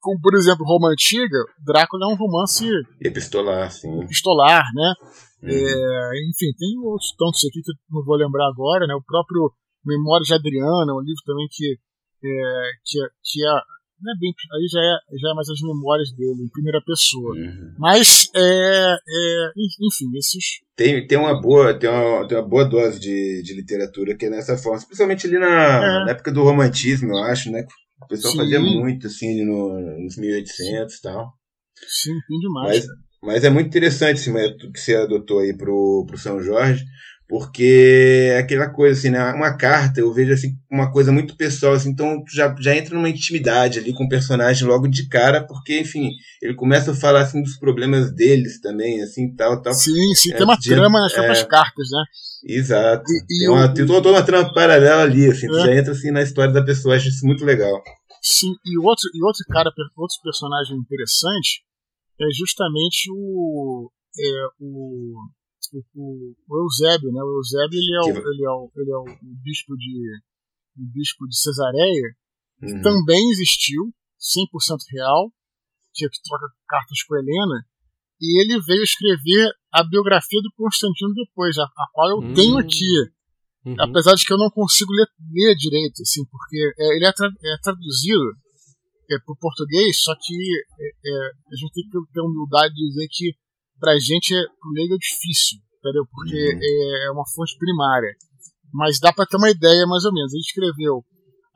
[0.00, 1.38] com por exemplo, Roma Antiga.
[1.64, 2.64] Drácula é um romance.
[3.00, 4.02] Epistolar, sim.
[4.02, 4.94] Epistolar, né?
[5.42, 5.50] Uhum.
[5.50, 8.94] É, enfim, tem outros tantos aqui que eu não vou lembrar agora, né?
[8.94, 9.52] O próprio
[9.84, 11.78] Memória de Adriana, um livro também que,
[12.24, 15.60] é, que, é, que é não é bem, aí já é, já é mais as
[15.60, 17.34] memórias dele, em primeira pessoa.
[17.34, 17.74] Uhum.
[17.78, 20.60] Mas, é, é, enfim, esses.
[20.76, 24.30] Tem, tem, uma boa, tem, uma, tem uma boa dose de, de literatura que é
[24.30, 26.04] nessa forma, especialmente ali na, é.
[26.04, 27.66] na época do romantismo, eu acho, né?
[28.02, 28.38] O pessoal Sim.
[28.38, 31.32] fazia muito, assim, no, nos 1800 e tal.
[31.88, 32.86] Sim, tem demais.
[32.86, 36.84] Mas, mas é muito interessante esse método que você adotou aí pro, pro São Jorge,
[37.28, 39.32] porque é aquela coisa assim, né?
[39.32, 43.08] Uma carta eu vejo assim uma coisa muito pessoal, assim, então já, já entra numa
[43.08, 46.10] intimidade ali com o personagem logo de cara, porque enfim,
[46.40, 49.74] ele começa a falar assim dos problemas deles também, assim, tal, tal.
[49.74, 52.04] Sim, sim, é, tem uma de, trama nas próprias é, cartas, né?
[52.56, 53.04] Exato.
[53.08, 55.48] E, e tem, uma, tem toda uma trama paralela ali, assim, é.
[55.48, 57.82] tu já entra assim na história da pessoa, acho isso muito legal.
[58.22, 61.62] Sim, e outro, e outro cara, outro personagem interessante
[62.20, 65.14] é justamente o, é, o
[65.94, 67.22] o, o, Eusébio, né?
[67.22, 69.04] O Eusébio ele é o, ele é o, ele é o,
[69.42, 70.20] bispo de
[70.78, 72.16] o bispo de Cesareia
[72.62, 72.82] uhum.
[72.82, 75.32] também existiu, 100% real,
[75.94, 77.64] que troca cartas com Helena,
[78.20, 82.34] e ele veio escrever a biografia do Constantino depois, a, a qual eu uhum.
[82.34, 82.84] tenho aqui.
[83.64, 83.76] Uhum.
[83.80, 87.26] Apesar de que eu não consigo ler, ler direito, assim, porque é, ele é, tra
[87.28, 88.24] é traduzido
[89.10, 92.88] é, para o português, só que é, é, a gente tem que ter humildade de
[92.88, 93.34] dizer que
[93.80, 96.04] para a gente, é, pro leigo é difícil, entendeu?
[96.10, 96.60] Porque uhum.
[96.60, 98.12] é, é, uma fonte primária.
[98.72, 100.32] Mas dá para ter uma ideia, mais ou menos.
[100.32, 101.04] Ele escreveu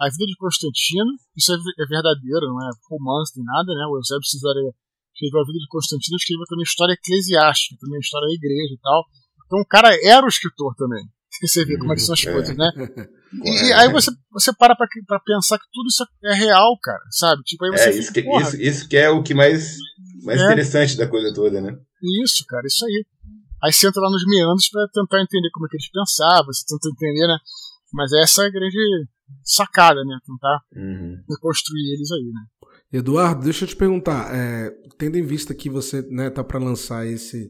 [0.00, 3.84] A Vida de Constantino, isso é, é verdadeiro, não é romance nem nada, né?
[3.88, 4.72] O Eusébio Cesareia
[5.12, 9.04] escreveu A Vida de Constantino, escreveu também História Eclesiástica, também História da Igreja e tal.
[9.46, 11.04] Então o cara era o escritor também.
[11.42, 12.32] Você vê como é que são as uhum.
[12.32, 12.70] coisas, né?
[13.32, 17.00] E, e, aí você, você para pra, pra, pensar que tudo isso é real, cara,
[17.12, 17.40] sabe?
[17.44, 19.76] Tipo, aí você é, isso, fica, que, isso, isso que é o que mais,
[20.24, 20.44] mais é.
[20.46, 21.78] interessante da coisa toda, né?
[22.24, 23.06] Isso, cara, isso aí.
[23.62, 26.64] Aí você entra lá nos meandros para tentar entender como é que eles pensavam, você
[26.66, 27.38] tenta entender, né?
[27.92, 29.06] Mas essa é a grande
[29.44, 30.18] sacada, né?
[30.26, 31.22] Tentar uhum.
[31.30, 32.40] reconstruir eles aí, né?
[32.92, 37.06] Eduardo, deixa eu te perguntar, é, tendo em vista que você né, tá para lançar
[37.06, 37.48] esse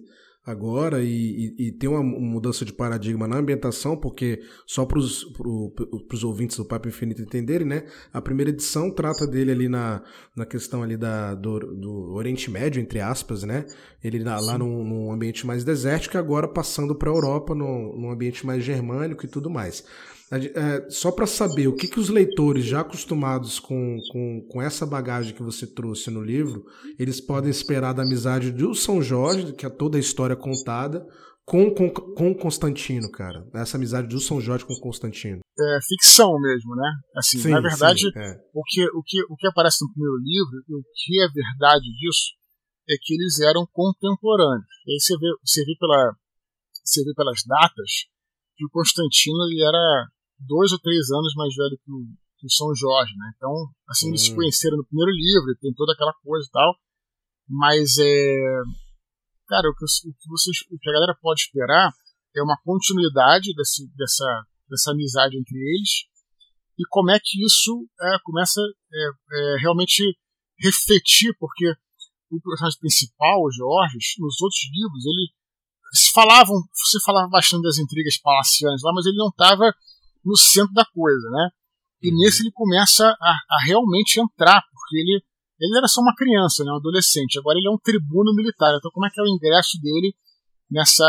[0.50, 6.24] agora e, e, e, tem uma mudança de paradigma na ambientação, porque só para os
[6.24, 7.84] ouvintes do Papo Infinito entenderem, né?
[8.12, 10.02] A primeira edição trata dele ali na,
[10.34, 13.66] na questão ali da, do, do Oriente Médio, entre aspas, né?
[14.02, 17.96] Ele lá, lá num, num, ambiente mais desértico e agora passando para a Europa, num,
[17.96, 19.84] num ambiente mais germânico e tudo mais.
[20.32, 24.86] É, só para saber o que, que os leitores já acostumados com, com, com essa
[24.86, 26.64] bagagem que você trouxe no livro,
[26.96, 31.04] eles podem esperar da amizade do São Jorge, que é toda a história contada,
[31.44, 33.44] com, com, com Constantino, cara.
[33.54, 35.40] Essa amizade do São Jorge com Constantino.
[35.58, 36.88] É ficção mesmo, né?
[37.16, 38.40] Assim, sim, na verdade, sim, é.
[38.54, 41.86] o, que, o, que, o que aparece no primeiro livro, e o que é verdade
[41.98, 42.38] disso,
[42.88, 44.64] é que eles eram contemporâneos.
[44.86, 46.14] E aí você vê, você vê, pela,
[46.84, 48.06] você vê pelas datas
[48.56, 50.06] que o Constantino ele era
[50.46, 52.06] dois ou três anos mais velho que o,
[52.38, 53.32] que o São Jorge, né?
[53.36, 53.52] Então,
[53.88, 54.36] assim, eles se hum.
[54.36, 56.74] conheceram no primeiro livro, tem toda aquela coisa e tal,
[57.48, 58.62] mas é.
[59.48, 61.90] Cara, o que, o que, vocês, o que a galera pode esperar
[62.36, 66.06] é uma continuidade desse, dessa, dessa amizade entre eles
[66.80, 70.16] e como é que isso é, começa é, é, realmente
[70.58, 71.66] refletir, porque
[72.30, 75.28] o personagem principal, o Jorge, nos outros livros, ele
[75.92, 79.74] se falavam, você falava bastante das intrigas palacianas lá, mas ele não estava
[80.24, 81.48] no centro da coisa, né?
[82.02, 82.18] E uhum.
[82.18, 85.22] nesse ele começa a, a, realmente entrar, porque ele,
[85.60, 87.38] ele era só uma criança, né, um adolescente.
[87.38, 88.74] Agora ele é um tribuno militar.
[88.76, 90.14] Então como é que é o ingresso dele
[90.70, 91.04] nessa,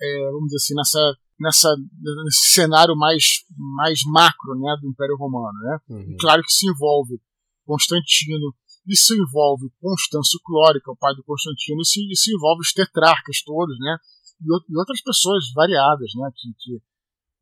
[0.00, 1.76] é, vamos dizer assim, nessa, nessa,
[2.24, 3.44] nesse cenário mais,
[3.76, 5.78] mais macro, né, do Império Romano, né?
[5.90, 6.16] Uhum.
[6.18, 7.20] Claro que se envolve
[7.66, 8.54] Constantino,
[8.86, 13.96] isso envolve Constâncio é o pai do Constantino, e isso envolve os tetrarcas todos, né?
[14.42, 16.30] E, e outras pessoas variadas, né?
[16.34, 16.82] Que, que,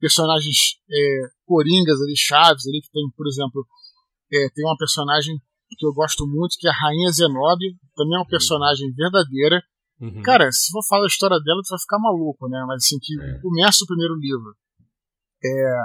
[0.02, 3.64] personagens é, coringas ali, chaves ali, que tem, por exemplo,
[4.34, 5.38] é, tem uma personagem
[5.78, 9.62] que eu gosto muito, que é a Rainha Zenobia, também é uma personagem verdadeira.
[10.00, 10.20] Uhum.
[10.22, 12.62] Cara, se for falar a história dela, tu vai ficar maluco, né?
[12.66, 13.38] Mas assim, que é.
[13.38, 14.52] começa o primeiro livro.
[15.44, 15.84] É,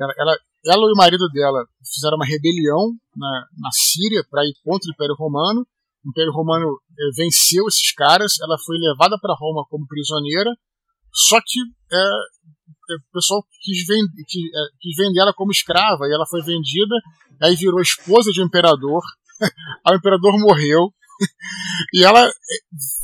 [0.00, 4.54] ela, ela, ela e o marido dela fizeram uma rebelião na, na Síria para ir
[4.64, 5.66] contra o Império Romano.
[6.02, 10.50] O Império Romano é, venceu esses caras, ela foi levada para Roma como prisioneira,
[11.12, 11.60] só que
[11.92, 12.10] é,
[12.70, 16.94] o pessoal quis, vend, quis, é, quis vender ela como escrava e ela foi vendida,
[17.42, 19.02] aí virou esposa de um imperador.
[19.88, 20.92] o imperador morreu
[21.94, 22.30] e ela é,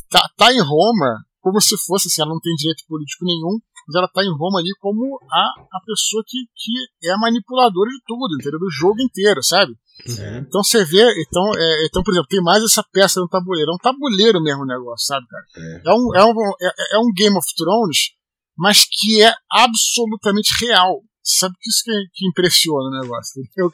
[0.09, 3.57] tá, tá em Roma como se fosse assim, ela não tem direito político nenhum,
[3.87, 7.89] mas ela tá em Roma ali como a, a pessoa que, que é a manipuladora
[7.89, 8.59] de tudo, entendeu?
[8.59, 9.71] Do jogo inteiro, sabe?
[10.19, 10.39] É.
[10.39, 13.73] Então você vê, então, é, então, por exemplo, tem mais essa peça no tabuleiro, é
[13.73, 15.45] um tabuleiro mesmo o negócio, sabe, cara?
[15.55, 18.11] É, é um, é, um, é, é um Game of Thrones
[18.57, 21.01] mas que é absolutamente real.
[21.23, 23.69] Sabe que isso que, que impressiona o negócio, entendeu,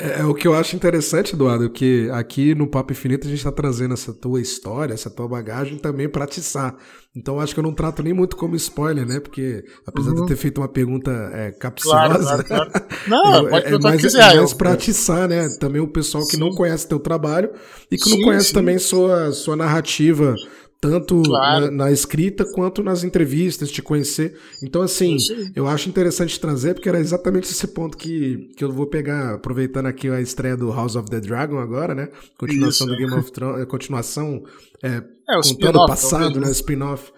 [0.00, 3.40] É, é, o que eu acho interessante, Eduardo, que aqui no Papo Infinito a gente
[3.40, 6.74] está trazendo essa tua história, essa tua bagagem também para atiçar.
[7.14, 9.20] Então acho que eu não trato nem muito como spoiler, né?
[9.20, 10.14] Porque apesar uhum.
[10.14, 12.86] de eu ter feito uma pergunta é, capciosa, claro, claro, claro.
[13.06, 15.48] Não, eu, é, é mais, quiser, é mais para atiçar, né?
[15.58, 16.40] Também o pessoal que sim.
[16.40, 17.50] não conhece teu trabalho
[17.90, 18.54] e que sim, não conhece sim.
[18.54, 20.34] também sua, sua narrativa
[20.80, 21.66] tanto claro.
[21.66, 24.34] na, na, escrita quanto nas entrevistas, te conhecer.
[24.62, 25.18] Então, assim,
[25.54, 29.86] eu acho interessante trazer, porque era exatamente esse ponto que, que eu vou pegar, aproveitando
[29.86, 32.08] aqui a estreia do House of the Dragon agora, né?
[32.38, 32.96] Continuação Isso.
[32.96, 34.42] do Game of Thrones, continuação
[34.82, 36.50] é, é, contando o passado, né?
[36.50, 37.12] Spin-off.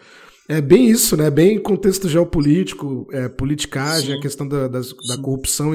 [0.49, 1.31] É bem isso, né?
[1.31, 4.19] Bem contexto geopolítico, é, politicagem, Sim.
[4.19, 5.71] a questão da, da, da, corrupção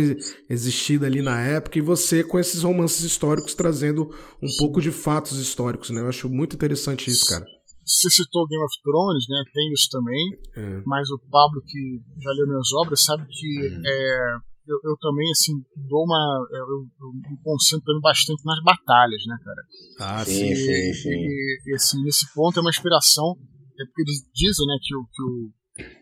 [0.50, 4.14] existida ali na época, e você com esses romances históricos trazendo
[4.44, 4.58] um Sim.
[4.60, 6.02] pouco de fatos históricos, né?
[6.02, 7.46] Eu acho muito interessante isso, cara.
[7.88, 9.44] Você citou Game of Thrones, né?
[9.54, 10.38] Tem isso também.
[10.56, 10.82] É.
[10.86, 13.88] Mas o Pablo, que já leu minhas obras, sabe que é.
[13.88, 15.54] É, eu, eu, também, assim,
[15.88, 16.46] dou uma.
[16.52, 19.62] Eu, eu, me concentro bastante nas batalhas, né, cara?
[20.00, 21.10] Ah, sim, e, sim, sim.
[21.10, 23.38] E, e, assim, nesse ponto é uma inspiração.
[23.80, 25.52] É porque eles dizem, né, que o, que o,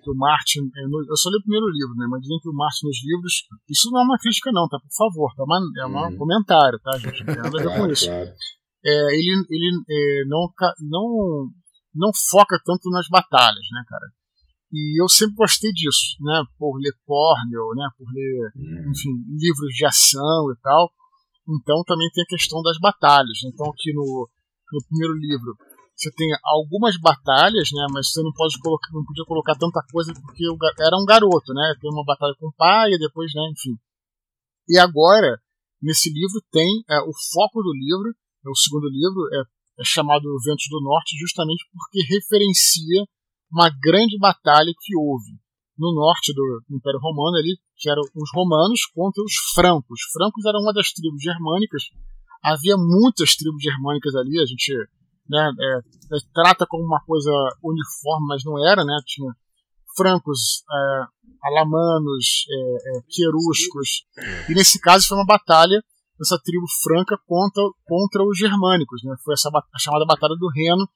[0.02, 0.66] que o Martin.
[0.76, 2.08] É, eu só li o primeiro livro, né?
[2.10, 3.34] Mas dizem que o Martin nos livros.
[3.70, 4.80] Isso não é uma crítica, não, tá?
[4.80, 5.44] Por favor, tá?
[5.44, 6.18] Uma, é um hum.
[6.18, 7.24] comentário, tá, gente?
[7.24, 8.08] Não tem nada a ver com isso.
[8.08, 8.34] Claro.
[8.86, 10.48] É, ele ele é, não,
[10.82, 11.50] não,
[11.96, 14.08] não foca tanto nas batalhas, né, cara?
[14.72, 16.44] E eu sempre gostei disso, né?
[16.58, 17.88] Por ler Cornell, né?
[17.98, 18.92] Por ler, hum.
[18.92, 20.92] enfim, livros de ação e tal.
[21.48, 23.40] Então também tem a questão das batalhas.
[23.46, 24.28] Então aqui no,
[24.74, 25.56] no primeiro livro
[25.96, 27.88] você tem algumas batalhas, né?
[27.94, 30.44] Mas você não pode colocar, não podia colocar tanta coisa porque
[30.84, 31.74] era um garoto, né?
[31.80, 33.42] Tem uma batalha com o pai e depois, né?
[33.56, 33.80] Enfim.
[34.68, 35.40] E agora
[35.82, 38.10] nesse livro tem é, o foco do livro,
[38.44, 43.06] é o segundo livro é, é chamado Ventos do Norte, justamente porque referencia
[43.52, 45.38] uma grande batalha que houve
[45.78, 50.00] no norte do Império Romano ali, que eram os romanos contra os francos.
[50.00, 51.84] Os francos eram uma das tribos germânicas.
[52.44, 54.72] Havia muitas tribos germânicas ali, a gente
[55.28, 57.32] né, é, é, trata como uma coisa
[57.64, 58.96] uniforme, mas não era, né?
[59.06, 59.32] Tinha
[59.98, 61.04] francos, é,
[61.44, 64.06] alamanos, é, é, queruscos.
[64.50, 65.82] E nesse caso foi uma batalha
[66.18, 69.04] dessa tribo franca contra, contra os germânicos.
[69.04, 69.16] Né?
[69.24, 70.88] Foi essa a chamada Batalha do Reno,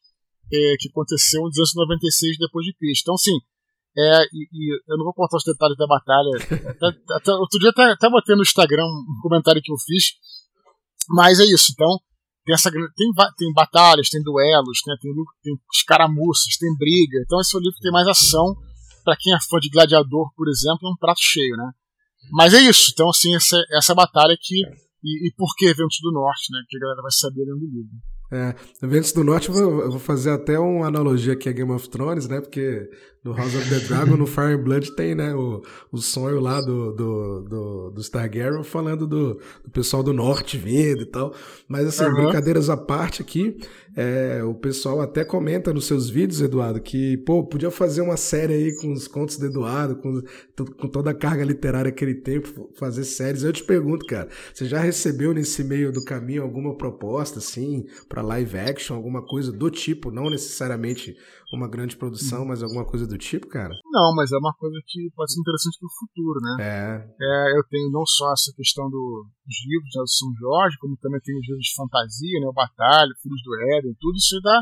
[0.51, 3.03] é, que aconteceu em 296 depois de Cristo.
[3.03, 3.37] Então, sim,
[3.97, 6.31] é, e, e, eu não vou contar os detalhes da batalha.
[6.69, 10.13] até, até, outro dia até, até botei no Instagram um comentário que eu fiz,
[11.09, 11.71] mas é isso.
[11.73, 11.99] Então,
[12.45, 15.11] tem, essa, tem, tem batalhas, tem duelos, né, tem,
[15.43, 17.19] tem escaramuças, tem briga.
[17.25, 18.55] Então, esse é livro tem mais ação.
[19.03, 21.71] Para quem é fã de Gladiador, por exemplo, é um prato cheio, né?
[22.31, 22.91] Mas é isso.
[22.93, 24.61] Então, assim, essa, essa batalha que.
[25.03, 26.59] E, e por que Ventos do Norte, né?
[26.67, 27.89] Que a galera vai saber dentro do livro.
[28.31, 31.71] É, Ventos do Norte, eu vou, eu vou, fazer até uma analogia aqui a Game
[31.71, 32.39] of Thrones, né?
[32.39, 32.87] Porque
[33.23, 35.33] no House of the Dragon, no Fire and Blood, tem, né?
[35.35, 35.61] O,
[35.91, 41.01] o sonho lá do, do, do, do Stargaryen falando do, do pessoal do Norte vindo
[41.01, 41.33] e tal.
[41.67, 42.13] Mas, assim, uhum.
[42.13, 43.57] brincadeiras à parte aqui,
[43.95, 48.53] é, o pessoal até comenta nos seus vídeos, Eduardo, que, pô, podia fazer uma série
[48.53, 50.21] aí com os contos do Eduardo, com,
[50.77, 52.41] com toda a carga literária que ele tem,
[52.75, 53.43] fazer séries.
[53.43, 58.21] Eu te pergunto, cara, você já recebeu nesse meio do caminho alguma proposta, assim, para
[58.21, 61.17] live action, alguma coisa do tipo, não necessariamente
[61.51, 63.73] uma grande produção, mas alguma coisa do tipo, cara?
[63.91, 66.53] Não, mas é uma coisa que pode ser interessante pro futuro, né?
[66.61, 67.15] É.
[67.19, 70.97] é eu tenho não só essa questão do, dos livros né, do São Jorge, como
[70.97, 72.47] também tem os livros de fantasia, né?
[72.47, 74.61] O Batalha, Filhos do Éden, tudo isso dá,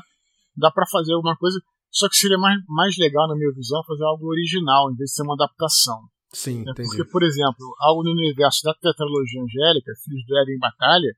[0.55, 1.59] dá para fazer alguma coisa.
[1.91, 5.15] Só que seria mais, mais legal, na minha visão, fazer algo original, em vez de
[5.15, 6.07] ser uma adaptação.
[6.31, 6.87] Sim, é, entendi.
[6.87, 11.11] Porque, por exemplo, algo no universo da tetralogia angélica, Filhos do Éden e Batalha,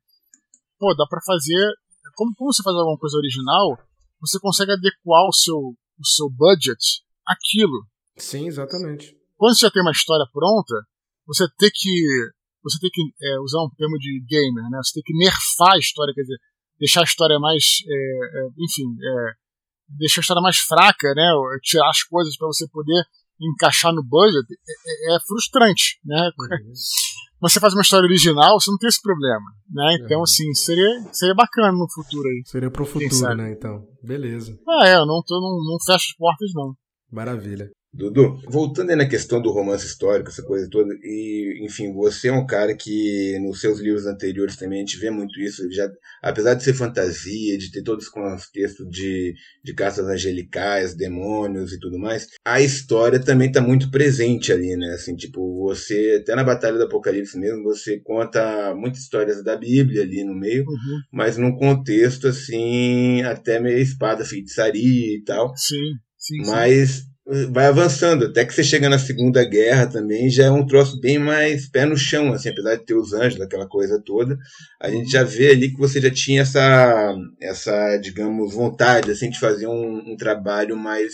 [0.80, 1.62] pô, dá para fazer.
[2.16, 3.78] Como, como você faz alguma coisa original,
[4.20, 7.86] você consegue adequar o seu, o seu budget àquilo.
[8.18, 9.18] Sim, exatamente.
[9.38, 10.76] Quando você já tem uma história pronta,
[11.26, 14.80] você tem que você tem que é, usar um termo de gamer, né?
[14.84, 16.38] Você tem que nerfar a história, quer dizer,
[16.78, 19.34] deixar a história mais, é, é, enfim, é,
[19.98, 21.32] deixar a história mais fraca, né?
[21.64, 23.06] Tirar as coisas para você poder
[23.40, 26.30] encaixar no budget é, é, é frustrante, né?
[26.38, 26.74] Uhum.
[27.42, 29.98] você faz uma história original, você não tem esse problema, né?
[30.02, 32.42] Então, assim, seria, seria bacana no futuro aí.
[32.46, 33.52] Seria pro futuro, né?
[33.52, 34.58] Então, beleza.
[34.68, 36.74] Ah, é, eu não, tô, não, não fecho as portas, não.
[37.12, 37.70] Maravilha.
[37.92, 42.32] Dudu, voltando aí na questão do romance histórico, essa coisa toda, e enfim, você é
[42.32, 45.90] um cara que nos seus livros anteriores também a gente vê muito isso, já,
[46.22, 49.34] apesar de ser fantasia, de ter todo esse contexto de,
[49.64, 54.94] de caças angelicais, demônios e tudo mais, a história também está muito presente ali, né?
[54.94, 60.04] Assim, tipo, você, até na Batalha do Apocalipse mesmo, você conta muitas histórias da Bíblia
[60.04, 61.00] ali no meio, uhum.
[61.12, 65.52] mas num contexto assim, até meio espada, feitiçaria e tal.
[65.58, 65.96] Sim.
[66.18, 67.09] Sim, mas sim
[67.52, 71.20] vai avançando, até que você chega na Segunda Guerra também, já é um troço bem
[71.20, 74.36] mais pé no chão, assim, apesar de ter os anjos, aquela coisa toda,
[74.82, 79.40] a gente já vê ali que você já tinha essa, essa digamos, vontade, assim, de
[79.40, 81.14] fazer um, um trabalho mais,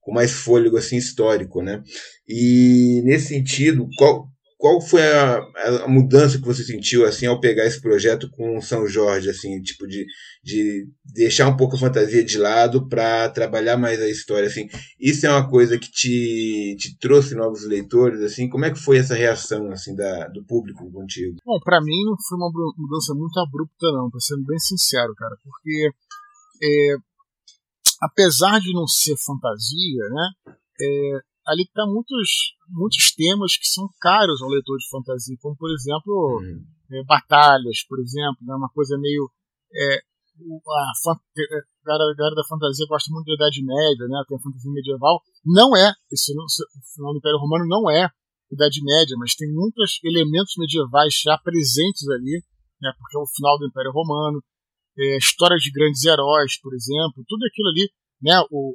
[0.00, 1.82] com mais fôlego, assim, histórico, né?
[2.28, 4.28] E, nesse sentido, qual,
[4.66, 5.38] qual foi a,
[5.84, 9.86] a, mudança que você sentiu assim ao pegar esse projeto com São Jorge assim tipo
[9.86, 10.04] de,
[10.42, 14.68] de deixar um pouco a fantasia de lado para trabalhar mais a história assim?
[14.98, 18.48] Isso é uma coisa que te, te trouxe novos leitores assim?
[18.48, 21.36] Como é que foi essa reação assim da, do público contigo?
[21.44, 25.36] Bom para mim não foi uma mudança muito abrupta não para sendo bem sincero cara
[25.44, 25.90] porque
[26.60, 26.96] é,
[28.02, 30.30] apesar de não ser fantasia né
[30.80, 35.70] é, ali está muitos, muitos temas que são caros ao leitor de fantasia, como por
[35.70, 36.42] exemplo
[36.90, 39.30] é, batalhas, por exemplo, né, uma coisa meio
[39.72, 40.00] é,
[40.38, 40.92] a,
[41.84, 45.92] galera, da fantasia gosta muito da Idade Média, né, tem a fantasia medieval, não é,
[46.12, 48.10] esse, o final do Império Romano não é
[48.50, 52.42] Idade Média, mas tem muitos elementos medievais já presentes ali,
[52.80, 54.42] né, porque é o final do Império Romano,
[54.98, 57.90] é, histórias de grandes heróis, por exemplo, tudo aquilo ali,
[58.20, 58.74] né, o,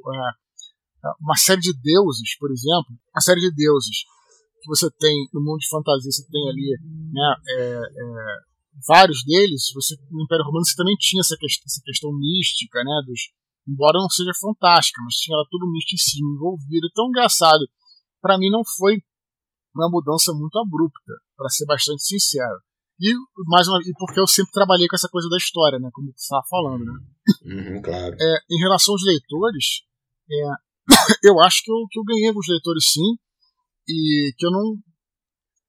[1.20, 4.04] uma série de deuses, por exemplo, uma série de deuses
[4.62, 6.78] que você tem no mundo de fantasia, você tem ali
[7.12, 8.38] né, é, é,
[8.86, 13.02] vários deles, você, no Império Romano você também tinha essa, questão, essa questão mística, né,
[13.04, 13.20] dos,
[13.66, 17.66] embora não seja fantástica, mas tinha lá tudo misticismo envolvido, tão engraçado.
[18.20, 19.02] Para mim não foi
[19.74, 22.60] uma mudança muito abrupta, para ser bastante sincero.
[23.00, 23.12] E,
[23.48, 26.22] mais uma, e porque eu sempre trabalhei com essa coisa da história, né, como você
[26.22, 26.92] estava falando, né?
[27.44, 28.14] Uhum, claro.
[28.20, 29.82] É, em relação aos leitores,
[30.30, 30.71] é,
[31.24, 33.16] eu acho que eu, que eu ganhei com os leitores sim,
[33.88, 34.76] e que eu não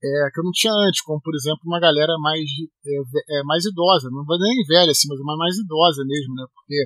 [0.04, 2.44] é, que eu não tinha antes, como por exemplo uma galera mais
[2.86, 6.46] é, é, mais idosa, não vai nem velha assim, mas uma mais idosa mesmo, né?
[6.54, 6.86] Porque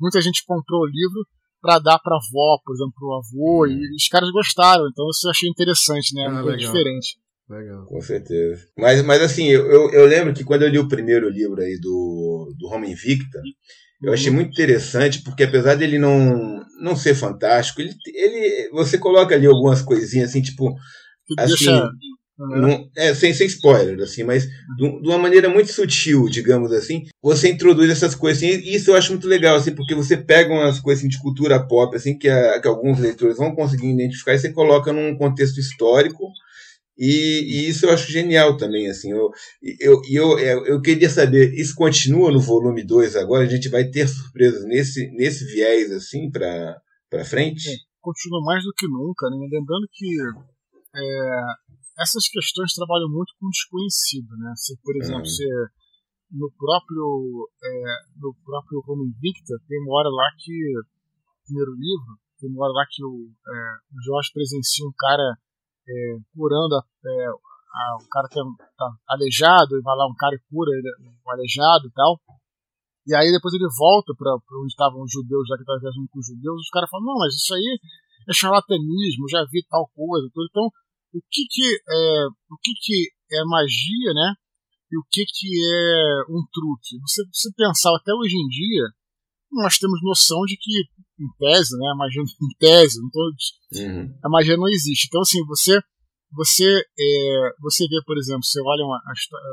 [0.00, 1.26] muita gente comprou o livro
[1.60, 3.94] para dar para avó, por exemplo, pro avô, e uhum.
[3.96, 6.26] os caras gostaram, então isso eu achei interessante, né?
[6.26, 7.16] Ah, diferente.
[7.48, 7.86] Legal.
[7.86, 8.66] Com certeza.
[8.76, 11.78] Mas, mas assim, eu, eu, eu, lembro que quando eu li o primeiro livro aí
[11.80, 13.40] do, do Roma Invicta,
[14.02, 19.34] eu achei muito interessante, porque apesar dele não, não ser fantástico, ele, ele, você coloca
[19.34, 20.74] ali algumas coisinhas assim, tipo.
[21.38, 21.54] Assim,
[22.38, 27.04] Não, é, sem, sem spoiler, assim, mas de, de, uma maneira muito sutil, digamos assim,
[27.22, 30.52] você introduz essas coisas assim, e isso eu acho muito legal, assim, porque você pega
[30.52, 34.34] umas coisas assim, de cultura pop, assim, que, a, que alguns leitores vão conseguir identificar,
[34.34, 36.32] e você coloca num contexto histórico,
[37.04, 39.10] e, e, isso eu acho genial também, assim.
[39.10, 39.32] Eu,
[39.80, 43.42] eu, eu, eu, eu queria saber, isso continua no volume 2 agora?
[43.42, 47.68] A gente vai ter surpresas nesse, nesse viés, assim, para frente?
[47.68, 49.36] É, continua mais do que nunca, né?
[49.50, 50.06] Lembrando que
[50.94, 51.40] é,
[51.98, 54.52] essas questões trabalham muito com desconhecido, né?
[54.54, 55.44] Se, por exemplo, se
[56.30, 60.54] no próprio é, no próprio Home Invicta tem uma hora lá que
[61.46, 63.58] primeiro livro tem uma hora lá que o, é,
[63.90, 65.36] o Jorge presencia um cara
[65.92, 68.42] é, curando a, é, a, o cara que é,
[68.76, 72.20] tá aleijado, e vai lá um cara e cura ele, um aleijado e tal.
[73.06, 76.20] E aí depois ele volta para onde estavam os judeus, já que estava viajando com
[76.20, 77.78] os judeus, os caras falam, não, mas isso aí
[78.28, 80.30] é charlatanismo, já vi tal coisa.
[80.32, 80.46] Tudo.
[80.48, 80.66] Então,
[81.12, 84.34] o que que é, o que que é magia, né?
[84.92, 87.00] E o que que é um truque?
[87.00, 88.84] Você, você pensar até hoje em dia,
[89.50, 90.84] nós temos noção de que
[91.22, 91.86] em tese, né?
[91.88, 93.32] A magia em tese, não tô,
[93.74, 94.14] uhum.
[94.24, 95.06] a magia não existe.
[95.06, 95.80] Então assim, você
[96.34, 96.64] você
[96.98, 99.00] é, você vê, por exemplo, você olha uma,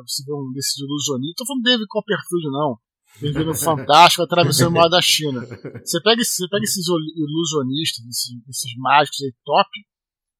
[0.07, 2.80] você vê um desses ilusionistas, tô falando David Copperfield não,
[3.20, 5.41] vê no Fantástico atravessando o mar da China.
[5.84, 9.70] Você pega, você pega esses ilusionistas, esses, esses mágicos aí top,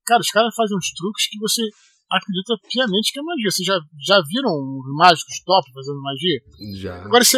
[0.06, 1.62] cara, os caras fazem uns truques que você
[2.10, 3.52] acredita piamente que é magia.
[3.52, 6.42] Vocês já, já viram os mágicos top fazendo magia?
[6.76, 7.04] Já.
[7.04, 7.38] Agora, você,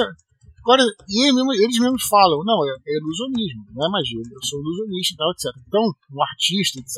[0.62, 5.18] Agora, eles mesmos falam, não, é, é ilusionismo, não é magia, eu sou ilusionista e
[5.18, 5.46] tal, etc.
[5.68, 5.82] Então,
[6.14, 6.96] um artista, etc.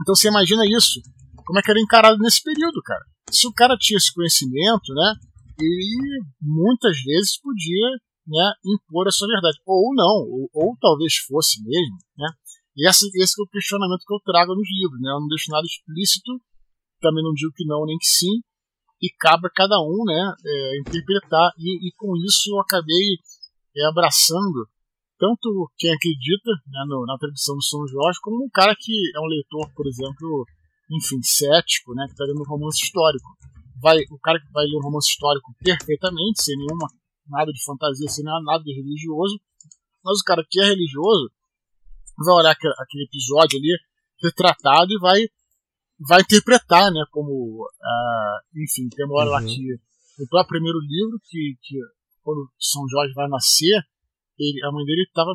[0.00, 1.00] Então você imagina isso,
[1.44, 3.04] como é que era encarado nesse período, cara.
[3.30, 5.14] Se o cara tinha esse conhecimento, né,
[5.58, 7.88] ele muitas vezes podia
[8.26, 9.58] né, impor a sua verdade.
[9.66, 12.28] Ou não, ou, ou talvez fosse mesmo, né.
[12.76, 15.10] E esse, esse é o questionamento que eu trago nos livros, né.
[15.10, 16.40] Eu não deixo nada explícito,
[17.00, 18.40] também não digo que não nem que sim,
[19.00, 21.52] e cabe a cada um né, é, interpretar.
[21.58, 23.16] E, e, com isso eu acabei
[23.76, 24.68] é, abraçando
[25.18, 29.20] tanto quem acredita né, no, na tradição do São Jorge, como um cara que é
[29.20, 30.46] um leitor, por exemplo,
[30.90, 33.28] enfim, cético, né, que está lendo um romance histórico.
[33.82, 36.88] Vai, o cara que vai ler um romance histórico perfeitamente, sem nenhuma
[37.28, 39.40] nada de fantasia, sem nada de religioso,
[40.04, 41.30] mas o cara que é religioso
[42.18, 43.78] vai olhar aquele, episódio ali
[44.22, 45.28] retratado e vai
[46.08, 49.32] vai interpretar, né, como, uh, enfim, tem uma hora uhum.
[49.32, 49.74] lá que
[50.22, 51.76] o próprio primeiro livro, que, que
[52.22, 53.82] quando São Jorge vai nascer,
[54.38, 55.32] ele, a mãe dele estava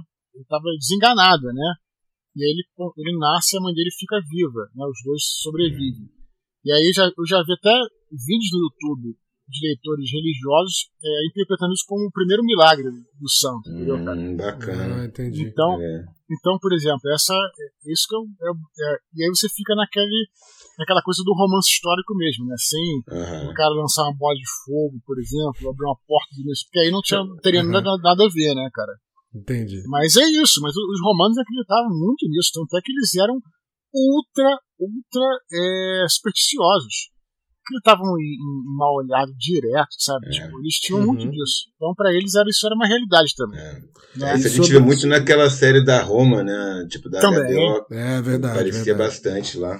[0.50, 1.74] tava desenganada, né,
[2.36, 2.64] e aí ele,
[2.98, 6.10] ele nasce e a mãe dele fica viva, né, os dois sobrevivem.
[6.66, 7.72] E aí já, eu já vi até
[8.12, 9.16] vídeos no YouTube
[9.48, 14.18] de leitores religiosos é, interpretando isso como o primeiro milagre do santo, entendeu, cara?
[14.18, 15.02] Hum, bacana.
[15.02, 15.44] Ah, entendi.
[15.44, 16.06] Então, é.
[16.30, 20.28] então, por exemplo, essa, é, isso que eu, é, é, e aí você fica naquele,
[20.80, 22.56] naquela coisa do romance histórico mesmo, né?
[22.58, 23.52] Sem uhum.
[23.52, 26.80] o cara lançar uma bola de fogo, por exemplo, abrir uma porta de luz, porque
[26.80, 27.70] aí não tinha, teria uhum.
[27.70, 28.94] nada, nada a ver, né, cara?
[29.34, 29.84] Entendi.
[29.88, 33.38] Mas é isso, mas os romanos acreditavam muito nisso, tanto é que eles eram
[33.94, 37.15] ultra, ultra é, supersticiosos
[37.66, 38.38] que estavam em,
[38.78, 40.28] mal olhado direto, sabe?
[40.28, 40.30] É.
[40.32, 41.08] Tipo, eles tinham uhum.
[41.08, 41.68] muito disso.
[41.76, 43.60] Então, para eles, era, isso era uma realidade também.
[43.60, 43.82] É.
[44.16, 44.36] Né?
[44.38, 46.88] Isso a gente vê muito naquela série da Roma, né?
[46.90, 47.54] Tipo, da também.
[47.54, 47.94] HDO.
[47.94, 48.56] É verdade.
[48.56, 49.10] Parecia verdade.
[49.10, 49.80] bastante lá.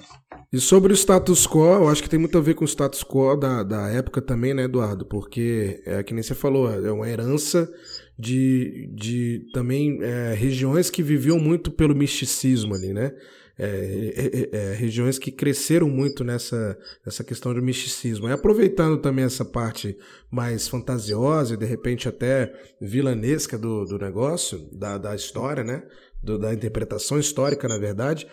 [0.52, 3.04] E sobre o status quo, eu acho que tem muito a ver com o status
[3.04, 5.06] quo da, da época também, né, Eduardo?
[5.06, 7.70] Porque, é que nem você falou, é uma herança
[8.18, 13.12] de, de também é, regiões que viviam muito pelo misticismo ali, né?
[13.58, 18.28] É, é, é, regiões que cresceram muito nessa, nessa questão do misticismo.
[18.28, 19.98] E aproveitando também essa parte
[20.30, 25.84] mais fantasiosa e de repente até vilanesca do, do negócio, da, da história, né?
[26.22, 28.28] Do, da interpretação histórica, na verdade,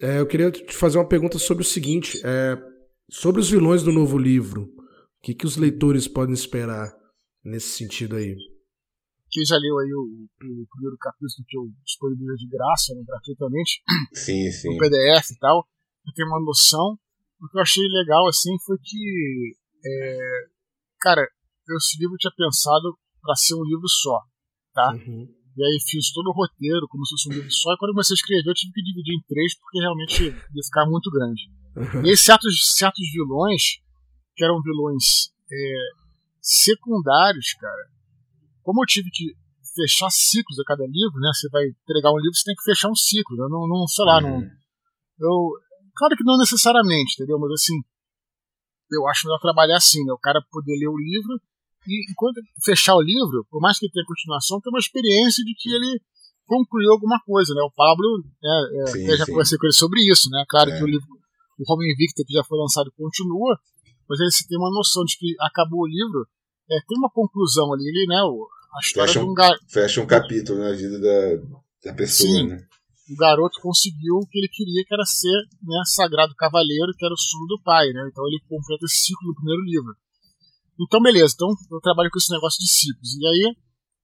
[0.00, 2.58] é, eu queria te fazer uma pergunta sobre o seguinte: é,
[3.10, 6.92] sobre os vilões do novo livro, o que, que os leitores podem esperar
[7.44, 8.36] nesse sentido aí?
[9.36, 13.84] Quem já leu aí o, o primeiro capítulo que eu disponibilizei de graça, né, gratuitamente,
[14.14, 14.72] sim, sim.
[14.72, 15.60] no PDF e tal,
[16.08, 16.96] eu tenho uma noção.
[17.36, 19.52] O que eu achei legal assim foi que,
[19.84, 20.18] é,
[20.98, 21.20] cara,
[21.76, 24.24] esse livro eu tinha pensado para ser um livro só,
[24.72, 24.96] tá?
[25.04, 25.28] Uhum.
[25.28, 27.94] E aí fiz todo o roteiro, como se fosse um livro só, e quando eu
[27.94, 31.42] comecei a escrever eu tive que dividir em três, porque realmente ia ficar muito grande.
[31.76, 32.06] Uhum.
[32.06, 33.84] E aí certos, certos vilões,
[34.34, 35.76] que eram vilões é,
[36.40, 37.95] secundários, cara,
[38.66, 39.30] como eu tive que
[39.78, 41.30] fechar ciclos a cada livro, né?
[41.30, 43.46] Você vai entregar um livro, você tem que fechar um ciclo, né?
[43.48, 44.42] Não, não sei lá, uhum.
[44.42, 44.50] não.
[45.22, 45.36] Eu,
[45.94, 47.38] claro que não necessariamente, entendeu?
[47.38, 47.78] Mas assim,
[48.90, 50.12] eu acho melhor trabalhar assim, né?
[50.12, 51.38] O cara poder ler o livro
[51.86, 55.70] e, quando fechar o livro, por mais que tenha continuação, tem uma experiência de que
[55.70, 56.02] ele
[56.46, 57.62] concluiu alguma coisa, né?
[57.62, 59.30] O Pablo, né, é, sim, eu já sim.
[59.30, 60.42] conversei com ele sobre isso, né?
[60.48, 60.76] Claro é.
[60.76, 63.60] que o livro, o Home Invicta, que já foi lançado, continua,
[64.10, 66.26] mas aí você tem uma noção de que acabou o livro,
[66.68, 68.18] é, tem uma conclusão ali, ele, né?
[68.18, 68.55] História
[68.92, 69.56] fecha um, um gar...
[69.68, 72.66] fecha um capítulo na vida da, da pessoa, sim, né?
[73.08, 77.14] O garoto conseguiu o que ele queria, que era ser né, sagrado cavaleiro, que era
[77.14, 78.08] o sonho do pai, né?
[78.10, 79.94] Então ele completa esse ciclo no primeiro livro.
[80.80, 81.32] Então, beleza.
[81.34, 83.14] Então, eu trabalho com esse negócio de ciclos.
[83.14, 83.56] E aí,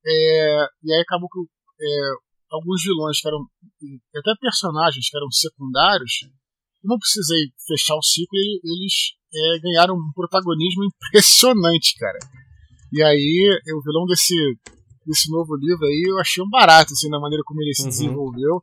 [0.07, 1.39] é, e aí acabou que
[1.83, 2.11] é,
[2.51, 3.47] alguns vilões que eram.
[4.17, 6.13] até personagens que eram secundários,
[6.83, 12.19] eu não precisei fechar o ciclo e eles é, ganharam um protagonismo impressionante, cara.
[12.93, 14.35] E aí, o vilão desse,
[15.07, 17.89] desse novo livro aí, eu achei um barato, assim, na maneira como ele se uhum.
[17.89, 18.63] desenvolveu.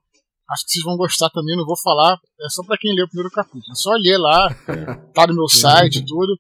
[0.50, 3.08] Acho que vocês vão gostar também, não vou falar, é só para quem leu o
[3.08, 3.64] primeiro capítulo.
[3.72, 4.50] É só ler lá,
[5.14, 6.40] tá no meu site e tudo.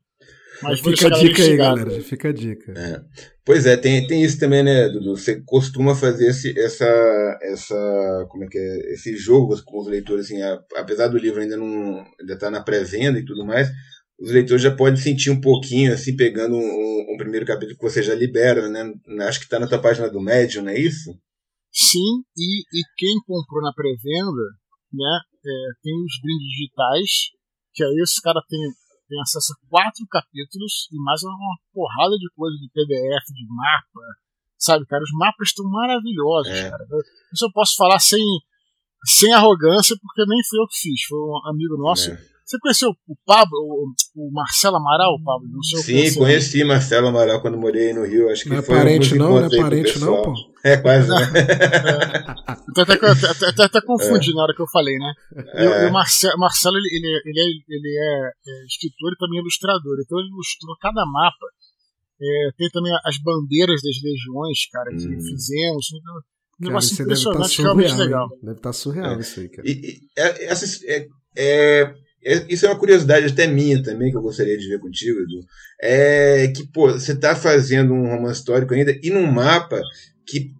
[0.61, 2.01] Mas fica a dica aí, galera.
[2.01, 2.73] Fica a dica.
[2.75, 3.01] É.
[3.45, 5.15] Pois é, tem, tem isso também, né, Dudu?
[5.15, 6.85] Você costuma fazer esse, essa,
[7.41, 10.39] essa, como é que é, esse jogo com os leitores, assim,
[10.75, 13.69] apesar do livro ainda não, ainda tá na pré-venda e tudo mais,
[14.19, 17.83] os leitores já podem sentir um pouquinho, assim, pegando um, um, um primeiro capítulo que
[17.83, 18.93] você já libera, né?
[19.27, 21.11] Acho que está na tua página do Medium, não é isso?
[21.71, 24.41] Sim, e, e quem comprou na pré-venda,
[24.91, 25.51] né, é,
[25.83, 27.09] tem os brindes digitais,
[27.73, 28.59] que aí esse cara tem
[29.09, 34.05] tem acesso a quatro capítulos e mais uma porrada de coisa de PDF, de mapa,
[34.55, 35.01] sabe, cara?
[35.01, 36.69] Os mapas estão maravilhosos, é.
[36.69, 36.85] cara.
[37.33, 38.23] Isso eu posso falar sem,
[39.17, 42.11] sem arrogância, porque nem fui eu que fiz, foi um amigo nosso.
[42.11, 42.21] É.
[42.49, 45.47] Você conheceu o Pablo, o, o Marcelo Amaral, Pablo?
[45.51, 48.27] Não sei Sim, conheci Marcelo Amaral quando morei no Rio.
[48.31, 50.33] Acho que não é foi parente não, não é parente não, pô.
[50.65, 51.15] É, quase, né?
[51.29, 52.59] é.
[52.71, 54.33] Então até, até, até, até confundi é.
[54.33, 55.13] na hora que eu falei, né?
[55.53, 55.85] É.
[55.85, 59.97] E, o Marcelo, Marcelo ele, ele, ele, é, ele é, é escritor e também ilustrador.
[60.03, 61.45] Então ele ilustrou cada mapa.
[62.19, 65.21] É, tem também as bandeiras das legiões, cara, que hum.
[65.21, 65.87] fizemos.
[65.93, 66.15] Então,
[66.61, 68.27] um negócio tá impressionante, tá realmente legal.
[68.41, 69.19] Deve estar tá surreal é.
[69.19, 69.69] isso aí, cara.
[69.69, 71.93] E, e, essa, é, é,
[72.49, 75.45] isso é uma curiosidade até minha também, que eu gostaria de ver contigo, Edu.
[75.81, 79.81] É que, pô, você está fazendo um romance histórico ainda e num mapa
[80.25, 80.53] que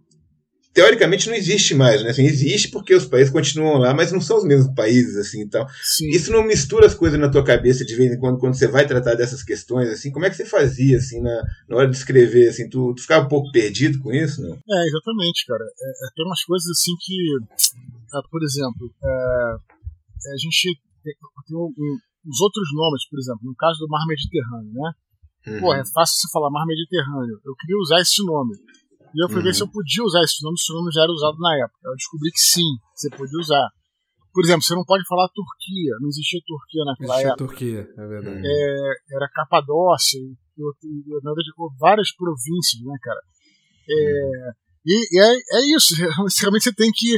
[0.73, 2.11] teoricamente não existe mais, né?
[2.11, 5.67] Assim, existe porque os países continuam lá, mas não são os mesmos países, assim, então.
[5.83, 6.09] Sim.
[6.09, 8.87] Isso não mistura as coisas na tua cabeça de vez em quando, quando você vai
[8.87, 10.11] tratar dessas questões, assim?
[10.11, 12.69] Como é que você fazia, assim, na, na hora de escrever, assim?
[12.69, 14.53] Tu, tu ficava um pouco perdido com isso, não?
[14.53, 15.63] É, exatamente, cara.
[15.63, 17.15] É, é, tem umas coisas, assim, que...
[18.13, 21.13] Ah, por exemplo, é, a gente tem,
[21.47, 24.91] tem um, um, os outros nomes, por exemplo, no caso do Mar Mediterrâneo, né?
[25.47, 25.59] Uhum.
[25.59, 27.39] Pô, é fácil você falar Mar Mediterrâneo.
[27.45, 28.55] Eu queria usar esse nome.
[29.15, 29.43] E eu fui uhum.
[29.43, 31.79] ver se eu podia usar esse nome, se o nome já era usado na época.
[31.83, 33.67] Eu descobri que sim, você podia usar.
[34.33, 37.47] Por exemplo, você não pode falar Turquia, não existia Turquia naquela existia época.
[37.47, 38.41] Turquia, é verdade.
[38.45, 40.31] É, era Capadócia, e,
[40.61, 43.19] e, na verdade, várias províncias, né, cara?
[43.89, 44.51] É, uhum.
[44.85, 45.95] E, e é, é, isso,
[46.41, 47.17] realmente você tem que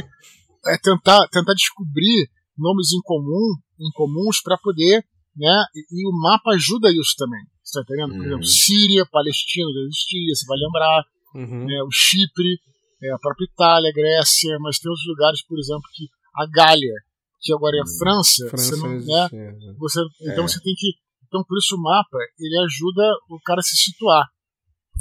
[0.66, 3.56] é, tentar, tentar descobrir nomes em comum
[3.88, 5.04] incomuns para poder,
[5.36, 5.64] né?
[5.74, 7.40] E, e, o mapa ajuda isso também.
[7.62, 8.16] Você tá entendendo?
[8.16, 8.52] Por exemplo, uhum.
[8.52, 11.04] Síria, Palestina já existia, você vai lembrar.
[11.34, 11.64] Uhum.
[11.64, 12.60] Né, o Chipre,
[13.02, 16.04] é, a própria Itália, Grécia, mas tem outros lugares, por exemplo, que
[16.36, 16.94] a Gália,
[17.40, 17.98] que agora é a uhum.
[17.98, 19.74] França, França você não, né, né?
[19.78, 20.48] você, então é.
[20.48, 20.92] você tem que.
[21.26, 24.28] Então, por isso o mapa ele ajuda o cara a se situar.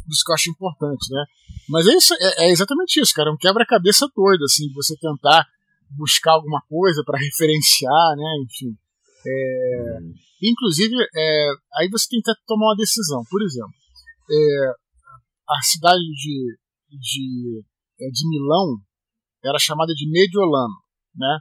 [0.10, 1.26] Isso que eu acho importante, né?
[1.70, 3.30] Mas é, isso, é, é exatamente isso, cara.
[3.30, 5.46] É um quebra-cabeça doido, assim, de você tentar
[5.96, 8.44] buscar alguma coisa para referenciar, né?
[8.46, 8.78] Enfim.
[9.26, 10.14] É, hum.
[10.42, 13.24] Inclusive, é, aí você tem que tomar uma decisão.
[13.30, 13.74] Por exemplo,
[14.30, 14.70] é,
[15.50, 16.58] a cidade de,
[16.90, 17.64] de,
[18.00, 18.78] é, de Milão
[19.44, 20.76] era chamada de Mediolano,
[21.16, 21.40] né?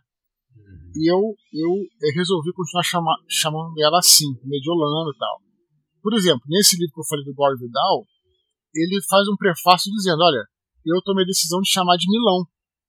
[0.57, 0.93] Uhum.
[0.97, 1.21] E eu,
[1.53, 5.41] eu resolvi continuar chama, chamando ela assim, Mediolano e tal.
[6.03, 8.07] Por exemplo, nesse livro que eu falei do Gore Vidal,
[8.75, 10.45] ele faz um prefácio dizendo: Olha,
[10.85, 12.47] eu tomei a decisão de chamar de Milão,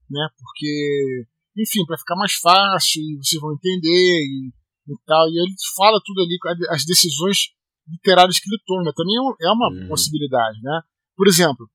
[0.09, 0.28] né?
[0.39, 1.28] Porque,
[1.58, 4.52] enfim, para ficar mais fácil e vocês vão entender e,
[4.88, 5.28] e, tal.
[5.28, 6.38] E ele fala tudo ali,
[6.70, 7.52] as decisões
[7.88, 8.93] literárias que ele toma.
[8.95, 9.88] Também é, é uma uhum.
[9.88, 10.82] possibilidade, né?
[11.16, 11.70] Por exemplo,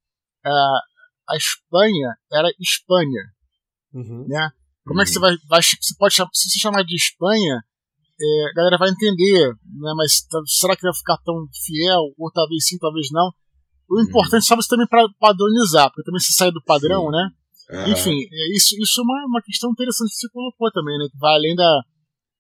[0.45, 0.81] a,
[1.31, 3.23] a Espanha era Espanha,
[3.93, 4.27] uhum.
[4.29, 4.51] né?
[4.87, 7.61] Como é que você vai, vai você pode se você chamar de Espanha,
[8.21, 9.93] é, a galera vai entender, né?
[9.97, 12.15] Mas será que vai ficar tão fiel?
[12.17, 13.33] Ou talvez sim, talvez não.
[13.89, 17.11] O importante é só você também para padronizar, porque também se sai do padrão, sim.
[17.11, 17.31] né?
[17.71, 17.93] Uhum.
[17.93, 21.07] Enfim, é, isso, isso é uma, uma questão interessante que você colocou também, né?
[21.11, 21.81] Que vai além da,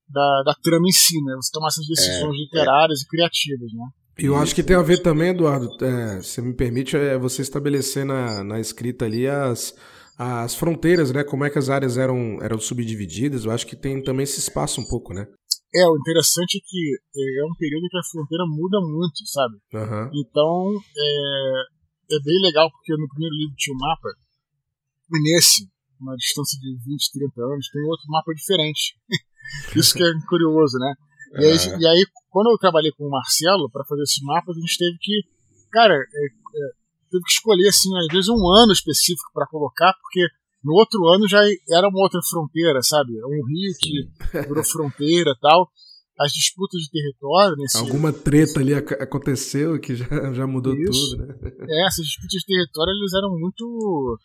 [0.08, 1.34] da, da trama em si, né?
[1.36, 3.02] Você tomar essas decisões é, literárias é.
[3.02, 3.86] e criativas, né?
[4.18, 8.06] Eu acho que tem a ver também, Eduardo, é, se me permite, é você estabelecer
[8.06, 9.74] na, na escrita ali as,
[10.16, 11.22] as fronteiras, né?
[11.22, 13.44] Como é que as áreas eram, eram subdivididas.
[13.44, 15.26] Eu acho que tem também esse espaço um pouco, né?
[15.74, 19.20] É, o interessante é que é, é um período em que a fronteira muda muito,
[19.26, 19.56] sabe?
[19.74, 20.10] Uhum.
[20.14, 24.08] Então, é, é bem legal, porque no primeiro livro tinha um mapa,
[25.10, 25.68] e nesse,
[26.00, 28.96] uma distância de 20, 30 anos, tem outro mapa diferente.
[29.74, 30.94] Isso que é curioso, né?
[31.38, 31.80] E aí, uhum.
[31.80, 34.96] e aí, quando eu trabalhei com o Marcelo para fazer esses mapas, a gente teve
[35.00, 35.22] que,
[35.70, 36.70] cara, é, é,
[37.10, 40.26] teve que escolher, assim, às vezes um ano específico para colocar, porque
[40.66, 41.40] no outro ano já
[41.70, 43.12] era uma outra fronteira, sabe?
[43.24, 45.70] Um rio que virou fronteira tal.
[46.18, 47.76] As disputas de território nesse.
[47.76, 51.10] Alguma treta ali aconteceu que já, já mudou Isso.
[51.10, 51.34] tudo, né?
[51.68, 54.18] É, essas disputas de território eles eram muito.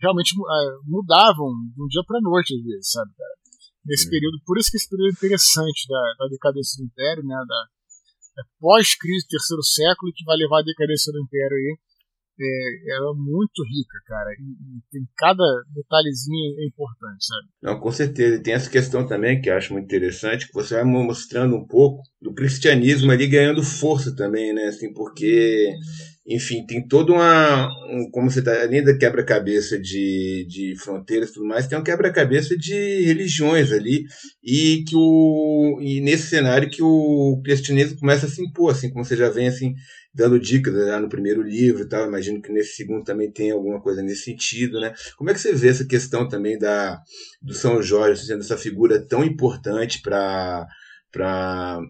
[0.00, 3.34] Realmente é, mudavam de um dia para noite, às vezes, sabe, cara?
[3.84, 4.10] Nesse hum.
[4.10, 4.40] período.
[4.44, 7.36] Por isso que esse período é interessante da, da decadência do Império, né?
[7.36, 7.60] Da,
[8.38, 11.78] é pós-crise do terceiro século que vai levar a decadência do Império aí
[12.40, 14.30] é, ela é muito rica, cara.
[14.32, 17.48] E, e, tem cada detalhezinho é importante, sabe?
[17.62, 18.36] Não, com certeza.
[18.36, 21.66] E tem essa questão também que eu acho muito interessante, que você vai mostrando um
[21.66, 24.64] pouco do cristianismo ali ganhando força também, né?
[24.64, 25.74] Assim, porque
[26.30, 27.68] enfim, tem toda uma.
[27.90, 31.82] Um, como você está além da quebra-cabeça de, de fronteiras e tudo mais, tem um
[31.82, 34.04] quebra-cabeça de religiões ali,
[34.44, 35.80] e que o.
[35.82, 39.48] E nesse cenário que o cristianismo começa a se impor, assim, como você já vem
[39.48, 39.74] assim,
[40.12, 42.06] dando dicas lá né, no primeiro livro e tal.
[42.06, 44.92] Imagino que nesse segundo também tem alguma coisa nesse sentido, né?
[45.16, 47.00] Como é que você vê essa questão também da,
[47.40, 50.66] do São Jorge sendo essa figura tão importante para
[51.12, 51.80] para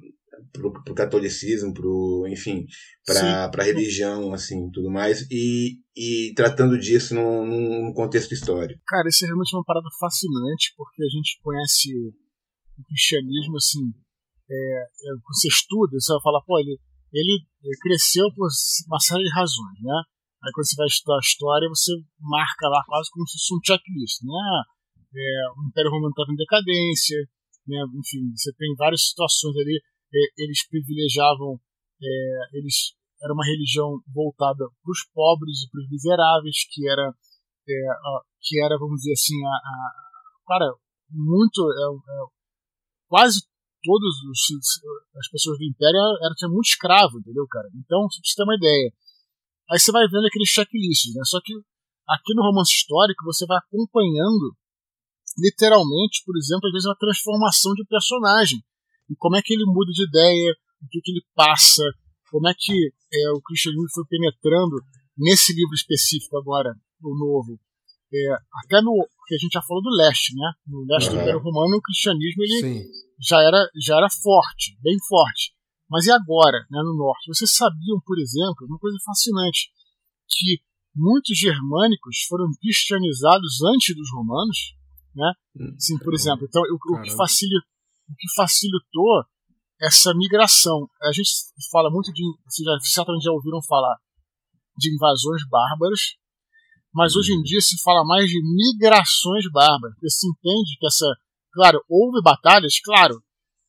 [0.52, 2.66] pro catolicismo, pro, enfim,
[3.04, 8.80] para a religião, assim, tudo mais, e, e tratando disso num, num, contexto histórico.
[8.86, 13.92] Cara, isso é realmente uma parada fascinante, porque a gente conhece o cristianismo, assim,
[14.50, 16.78] é, é, você estuda, você vai falar, pô, ele,
[17.12, 17.44] ele
[17.82, 18.48] cresceu por
[18.86, 19.96] uma série de razões, né?
[20.42, 23.60] Aí quando você vai estudar a história, você marca lá quase como se fosse um
[23.64, 24.62] checklist, né?
[25.12, 27.18] É, o Império Romano estava em decadência,
[27.66, 27.82] né?
[27.98, 29.82] enfim, você tem várias situações ali
[30.38, 31.60] eles privilegiavam,
[32.02, 37.14] é, eles era uma religião voltada para os pobres e para os miseráveis, que era,
[37.68, 39.92] é, a, que era, vamos dizer assim, a, a
[40.46, 40.74] cara,
[41.10, 43.14] muito, é,
[43.84, 47.68] quase todas as pessoas do Império eram, tinha muito escravo, entendeu, cara?
[47.74, 48.92] Então, pra você ter uma ideia.
[49.70, 51.22] Aí você vai vendo aqueles checklists, né?
[51.24, 51.54] Só que
[52.08, 54.56] aqui no romance histórico você vai acompanhando
[55.38, 58.62] literalmente, por exemplo, às vezes uma transformação de personagem
[59.08, 61.82] e como é que ele muda de ideia, o que, que ele passa,
[62.30, 62.72] como é que
[63.12, 64.76] é, o cristianismo foi penetrando
[65.16, 67.58] nesse livro específico agora, o novo.
[68.12, 68.32] É,
[68.64, 70.52] até no que a gente já falou do leste, né?
[70.66, 71.14] No leste uhum.
[71.14, 72.90] do Império Romano, o cristianismo ele
[73.20, 75.52] já era, já era forte, bem forte.
[75.88, 77.26] Mas e agora, né, no norte?
[77.28, 79.70] Vocês sabiam, por exemplo, uma coisa fascinante,
[80.28, 80.62] que
[80.94, 84.74] muitos germânicos foram cristianizados antes dos romanos,
[85.14, 85.32] né?
[85.56, 87.70] Hum, Sim, por exemplo, então o, o que facilitou
[88.10, 89.24] o que facilitou
[89.80, 90.88] essa migração.
[91.02, 91.30] A gente
[91.70, 92.22] fala muito de.
[92.44, 93.96] Vocês já, certamente já ouviram falar
[94.76, 96.00] de invasões bárbaras,
[96.92, 99.94] mas hoje em dia se fala mais de migrações bárbaras.
[99.94, 101.06] Porque se entende que essa.
[101.52, 103.22] Claro, houve batalhas, claro,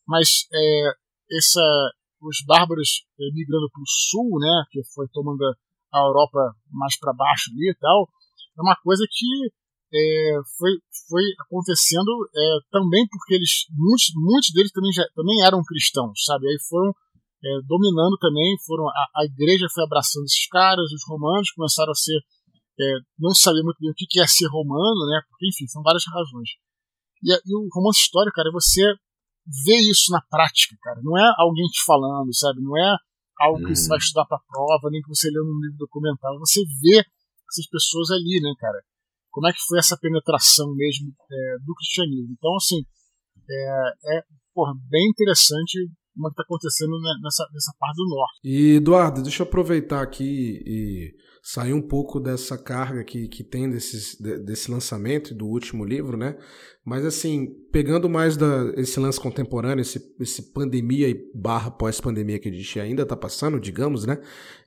[0.07, 0.93] mas é,
[1.37, 5.43] essa, os bárbaros é, migrando para o sul, né, que foi tomando
[5.93, 8.07] a Europa mais para baixo ali e tal,
[8.57, 9.51] é uma coisa que
[9.93, 10.71] é, foi,
[11.09, 16.47] foi acontecendo é, também porque eles muitos, muitos deles também, já, também eram cristãos, sabe?
[16.47, 16.93] Aí foram
[17.43, 21.95] é, dominando também, foram a, a, igreja foi abraçando esses caras, os romanos começaram a
[21.95, 22.17] ser
[22.79, 25.21] é, não sabia muito bem o que, que é ser romano, né?
[25.29, 26.49] Porque enfim, são várias razões.
[27.23, 28.81] E, e o romance histórico, cara, é você
[29.65, 30.99] vê isso na prática, cara.
[31.03, 32.61] Não é alguém te falando, sabe?
[32.61, 32.95] Não é
[33.39, 34.03] algo que você vai uhum.
[34.03, 36.37] estudar para prova, nem que você lê num livro documental.
[36.39, 37.03] Você vê
[37.49, 38.79] essas pessoas ali, né, cara?
[39.31, 42.35] como é que foi essa penetração mesmo é, do cristianismo.
[42.37, 42.83] Então, assim,
[43.49, 45.81] é, é porra, bem interessante
[46.17, 46.91] o que está acontecendo
[47.23, 48.39] nessa, nessa parte do norte.
[48.43, 53.69] E Eduardo, deixa eu aproveitar aqui e sair um pouco dessa carga que, que tem
[53.69, 56.37] desse, desse lançamento do último livro, né?
[56.85, 62.49] Mas assim, pegando mais da, esse lance contemporâneo, esse, esse pandemia e barra pós-pandemia que
[62.49, 64.19] a gente ainda está passando, digamos, né?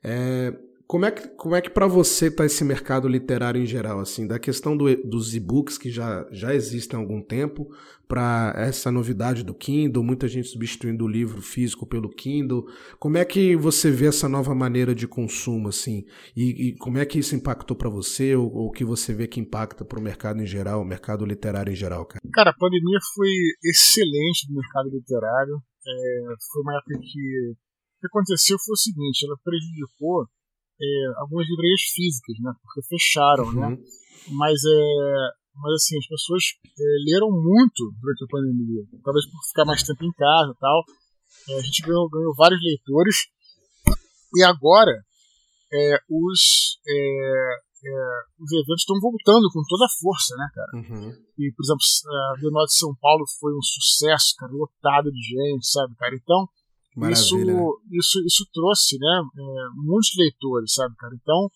[0.02, 0.52] É,
[0.86, 4.26] como é que, como é que para você está esse mercado literário em geral, assim,
[4.26, 7.68] da questão do, dos e-books que já, já existem há algum tempo,
[8.06, 12.66] para essa novidade do Kindle, muita gente substituindo o livro físico pelo Kindle.
[12.98, 16.04] Como é que você vê essa nova maneira de consumo, assim,
[16.36, 19.40] e, e como é que isso impactou para você, ou o que você vê que
[19.40, 22.20] impacta para o mercado em geral, o mercado literário em geral, cara?
[22.32, 23.30] Cara, a pandemia foi
[23.64, 25.56] excelente no mercado literário.
[25.86, 30.26] É, foi uma época que o que aconteceu foi o seguinte, ela prejudicou
[30.80, 32.52] é, algumas livrarias físicas, né?
[32.62, 33.66] Porque fecharam, né?
[33.66, 33.70] uhum.
[33.70, 33.82] né?
[34.30, 39.64] Mas é, mas assim as pessoas é, leram muito durante a pandemia, talvez por ficar
[39.64, 40.84] mais tempo em casa, e tal.
[41.48, 43.16] É, a gente ganhou, ganhou, vários leitores
[44.36, 44.92] e agora
[45.72, 46.40] é, os
[48.40, 50.72] os eventos estão voltando com toda a força, né, cara?
[50.74, 51.12] Uhum.
[51.38, 51.84] E, por exemplo,
[52.32, 56.14] a Bienal de São Paulo foi um sucesso, cara, lotado de gente, sabe, cara?
[56.14, 56.48] Então,
[57.10, 57.52] isso, né?
[57.92, 61.14] isso, isso trouxe né, é, muitos leitores, sabe, cara?
[61.14, 61.50] Então,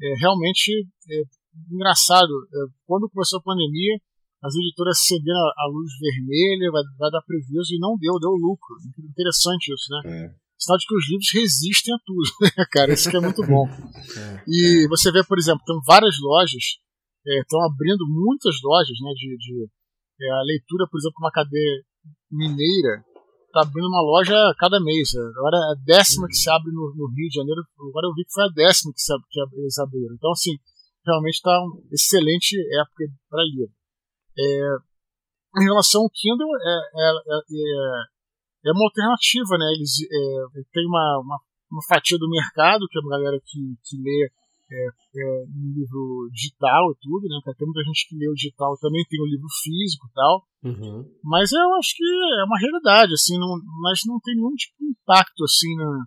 [0.00, 1.22] é, realmente, é,
[1.70, 3.96] engraçado, é, quando começou a pandemia,
[4.42, 8.74] as editoras cedendo a, luz vermelha, vai, vai, dar prejuízo, e não deu, deu lucro.
[8.98, 10.00] Interessante isso, né?
[10.04, 10.34] É.
[10.58, 12.92] Sinal de que os livros resistem a tudo, né, cara?
[12.92, 13.66] Isso que é muito bom.
[14.12, 14.44] É.
[14.46, 16.76] E você vê, por exemplo, tem várias lojas,
[17.24, 19.68] estão abrindo muitas lojas né, de, de
[20.28, 21.82] a leitura, por exemplo, uma cadeia
[22.30, 23.04] mineira,
[23.52, 25.14] tá abrindo uma loja cada mês.
[25.36, 27.62] Agora é a décima que se abre no, no, Rio de Janeiro.
[27.78, 30.14] Agora eu vi que foi a décima que, se, que eles abriram.
[30.14, 30.56] Então, assim,
[31.04, 33.70] realmente está uma excelente época para ler.
[34.38, 39.66] É, em relação ao Kindle, é, é, é, é uma alternativa, né?
[39.76, 41.38] Eles é, tem uma, uma,
[41.70, 44.30] uma, fatia do mercado, que é uma galera que, que lê
[44.72, 47.36] é, é, em livro digital e tudo, né?
[47.44, 50.34] Tem muita gente que lê o digital também tem o livro físico e tal.
[50.64, 51.04] Uhum.
[51.22, 52.04] Mas eu acho que
[52.40, 56.04] é uma realidade, assim, não, mas não tem nenhum tipo de impacto, assim, na,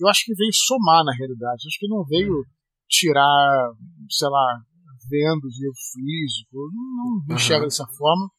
[0.00, 1.66] eu acho que veio somar na realidade.
[1.66, 2.44] Acho que não veio
[2.88, 3.72] tirar,
[4.08, 4.62] sei lá,
[5.08, 6.70] vendas de livro físico.
[6.72, 7.68] Não, não enxerga uhum.
[7.68, 8.30] dessa forma.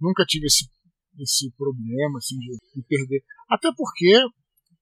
[0.00, 0.64] Nunca tive esse,
[1.18, 3.22] esse problema, assim, de, de perder.
[3.50, 4.22] Até porque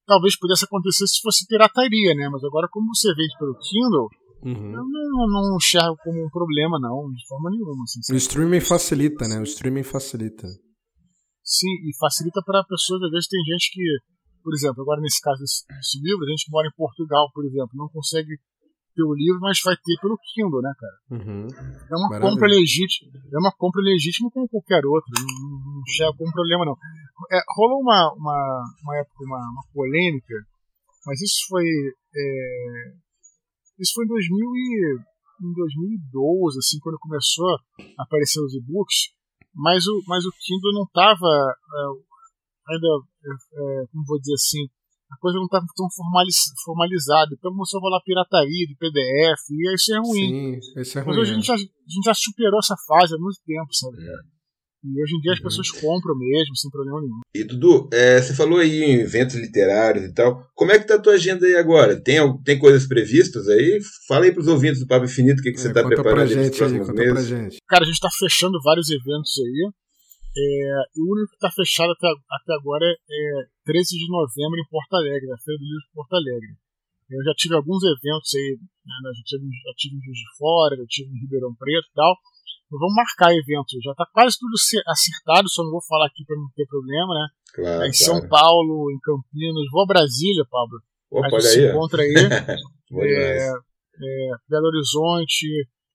[0.07, 2.29] talvez pudesse acontecer se fosse pirataria, né?
[2.31, 4.09] Mas agora, como você vende pelo Kindle,
[4.43, 4.73] uhum.
[4.73, 7.83] eu não, não enxergo como um problema, não, de forma nenhuma.
[7.83, 9.41] Assim, o streaming facilita, né?
[9.41, 10.47] O streaming facilita.
[11.43, 13.83] Sim, e facilita para pessoas, às vezes tem gente que,
[14.43, 17.45] por exemplo, agora nesse caso desse, desse livro, a gente que mora em Portugal, por
[17.45, 18.39] exemplo, não consegue
[18.97, 20.97] ter o livro, mas vai ter pelo Kindle, né, cara?
[21.13, 21.47] Uhum.
[21.47, 22.33] É uma Maravilha.
[22.33, 26.77] compra legítima, é uma compra legítima como qualquer outra, não, não chega com problema não.
[27.31, 30.35] É, rolou uma, uma, uma época, uma, uma polêmica,
[31.05, 32.93] mas isso foi é,
[33.79, 34.99] isso foi em 2000 e,
[35.43, 37.47] em 2012, assim, quando começou
[37.99, 39.13] a aparecer os e-books,
[39.55, 42.89] mas o, mas o Kindle não estava é, ainda,
[43.25, 44.69] é, é, como vou dizer assim,
[45.11, 45.87] a coisa não está tão
[46.65, 47.31] formalizada.
[47.33, 50.61] Então começou a rolar pirataria de PDF, e isso é ruim.
[50.61, 51.11] Sim, isso é ruim.
[51.11, 54.03] Mas hoje a gente, já, a gente já superou essa fase há muito tempo, sabe?
[54.03, 54.37] É.
[54.87, 55.45] E hoje em dia as uhum.
[55.45, 57.21] pessoas compram mesmo, sem problema nenhum.
[57.35, 60.47] E Dudu, é, você falou aí em eventos literários e tal.
[60.55, 62.01] Como é que tá a tua agenda aí agora?
[62.01, 63.81] Tem, tem coisas previstas aí?
[64.07, 66.27] Fala aí pros ouvintes do Papo Infinito o que, que é, você tá preparando pra
[66.27, 67.59] gente, aí, conta Pra gente.
[67.67, 69.73] Cara, a gente tá fechando vários eventos aí.
[70.37, 70.43] É,
[70.93, 74.69] e o único que está fechado até, até agora é, é 13 de novembro em
[74.69, 76.53] Porto Alegre, na Feira do Livro de Porto Alegre.
[77.09, 80.77] Eu já tive alguns eventos aí, né, já, tive, já tive em Juiz de Fora,
[80.77, 82.13] já tive em Ribeirão Preto e tal.
[82.69, 84.53] Mas vamos marcar eventos, já está quase tudo
[84.89, 87.27] acertado, só não vou falar aqui para não ter problema, né?
[87.55, 90.83] Claro, é em São Paulo, em Campinas, vou a Brasília, Pablo.
[91.11, 92.13] Opa, a gente se encontra aí.
[93.07, 95.47] é, é, Belo Horizonte,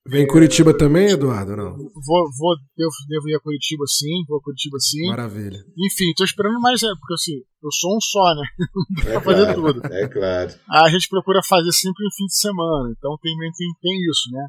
[0.07, 1.55] Vem em Curitiba também, Eduardo?
[1.55, 1.77] Não?
[1.77, 5.07] Vou, vou devo, devo ir a Curitiba sim, vou a Curitiba sim.
[5.07, 5.63] Maravilha.
[5.77, 8.41] Enfim, tô esperando mais, é, porque assim, eu sou um só, né?
[8.97, 9.93] Não dá é pra fazer claro, tudo.
[9.93, 10.53] É claro.
[10.71, 14.47] A gente procura fazer sempre no fim de semana, então tem, tem, tem isso, né?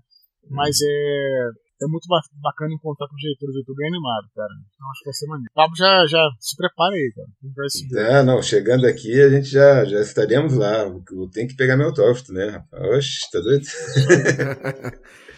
[0.48, 0.88] Mas hum.
[0.88, 1.50] é,
[1.84, 2.08] é muito
[2.42, 4.54] bacana encontrar com os diretores, eu tô bem animado, cara.
[4.72, 5.52] Então acho que vai ser maneiro.
[5.54, 7.28] Pablo já, já se prepara aí, cara.
[7.54, 10.90] Vai se é, não, chegando aqui a gente já, já estaremos lá.
[11.30, 12.64] Tem que pegar meu autógrafo, né?
[12.96, 13.66] Oxe, tá doido?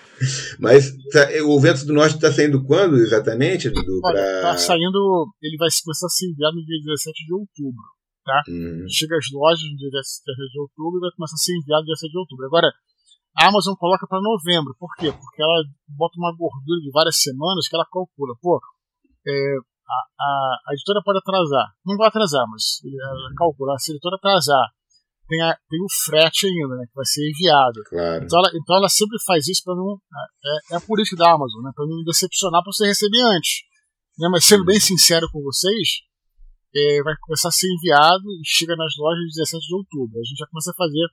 [0.59, 4.01] Mas tá, o Vento do Norte está saindo quando exatamente, Dudu?
[4.01, 4.13] Pra...
[4.43, 5.33] tá saindo.
[5.43, 7.85] Ele vai começar a ser enviado no dia 17 de outubro.
[8.25, 8.43] Tá?
[8.49, 8.87] Uhum.
[8.89, 11.87] Chega às lojas no dia 17 de outubro e vai começar a ser enviado no
[11.87, 12.47] dia 17 de outubro.
[12.47, 12.69] Agora,
[13.37, 14.75] a Amazon coloca para novembro.
[14.79, 15.11] Por quê?
[15.11, 18.35] Porque ela bota uma gordura de várias semanas que ela calcula.
[18.41, 18.61] Pô,
[19.27, 21.75] é, a, a, editora pode atrasar.
[21.85, 23.77] Não vai atrasar, mas ela calcula.
[23.79, 24.65] Se a editora atrasar,
[25.29, 26.87] tem, a, tem o frete ainda, né?
[26.87, 27.81] Que vai ser enviado.
[27.89, 28.25] Claro.
[28.25, 30.01] Então, ela, então ela sempre faz isso para não.
[30.71, 31.71] É, é a política da Amazon, né?
[31.75, 33.65] Para não decepcionar para você receber antes.
[34.19, 34.29] Né?
[34.31, 36.05] Mas sendo bem sincero com vocês,
[36.75, 40.21] é, vai começar a ser enviado e chega nas lojas 17 de outubro.
[40.21, 41.07] A gente já começa a fazer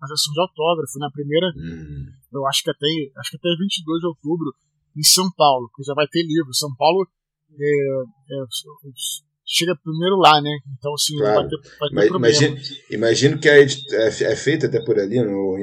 [0.00, 0.98] a sessão de autógrafo.
[0.98, 2.06] Na primeira, hum.
[2.32, 2.86] eu acho que até
[3.18, 4.52] acho que até 22 de outubro
[4.96, 6.52] em São Paulo, que já vai ter livro.
[6.54, 7.06] São Paulo
[7.58, 8.44] é, é,
[9.46, 10.50] chega primeiro lá, né?
[10.78, 11.34] Então, assim, claro.
[11.34, 12.56] vai ter, vai ter imagino,
[12.90, 15.56] imagino, que é, é, feita até por ali, não,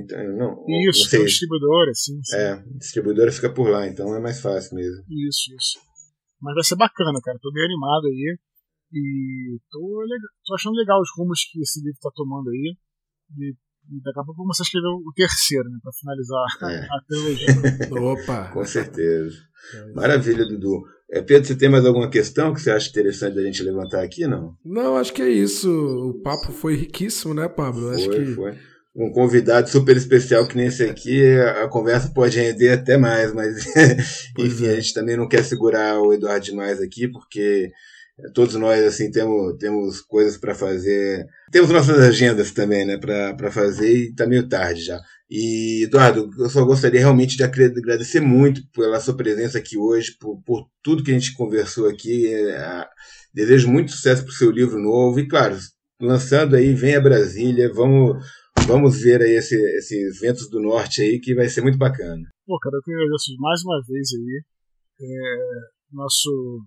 [0.90, 1.26] Isso, não sei.
[1.26, 2.36] distribuidora, sim, sim.
[2.36, 5.04] É, distribuidora fica por lá, então é mais fácil mesmo.
[5.10, 5.80] Isso, isso.
[6.42, 7.38] Mas vai ser bacana, cara.
[7.42, 8.38] Tô bem animado aí.
[8.94, 10.04] E tô,
[10.46, 12.76] tô achando legal os rumos que esse livro tá tomando aí.
[13.38, 13.54] E
[13.90, 15.80] e daqui a pouco vou começar a escrever o terceiro, né?
[15.82, 16.86] Pra finalizar é.
[16.86, 17.48] a, trilogia.
[18.14, 18.52] Opa!
[18.52, 19.38] Com certeza.
[19.96, 20.84] Maravilha, Dudu.
[21.12, 24.26] É, Pedro, você tem mais alguma questão que você acha interessante da gente levantar aqui,
[24.26, 24.56] não?
[24.64, 25.70] Não, acho que é isso.
[25.70, 27.94] O papo foi riquíssimo, né, Pablo?
[27.94, 28.26] Foi, acho que...
[28.34, 28.54] foi.
[28.96, 31.24] Um convidado super especial que nem esse aqui,
[31.64, 33.66] a conversa pode render até mais, mas
[34.38, 34.72] enfim, é.
[34.72, 37.72] a gente também não quer segurar o Eduardo demais aqui, porque
[38.34, 41.26] todos nós assim temos, temos coisas para fazer.
[41.52, 45.00] Temos nossas agendas também, né, para fazer e tá meio tarde já.
[45.34, 50.44] E Eduardo, eu só gostaria realmente de agradecer muito pela sua presença aqui hoje, por,
[50.44, 52.28] por tudo que a gente conversou aqui.
[52.28, 52.86] É,
[53.34, 55.58] desejo muito sucesso para o seu livro novo e claro,
[56.02, 58.22] lançando aí, vem a Brasília, vamos
[58.68, 62.30] vamos ver aí esse, esses ventos do norte aí que vai ser muito bacana.
[62.46, 64.44] Pô, cara, eu agradeço mais uma vez aí.
[65.00, 65.38] É,
[65.94, 66.62] nosso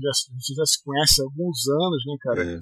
[0.00, 2.42] já, a gente já se conhece há alguns anos, né, cara?
[2.42, 2.60] É.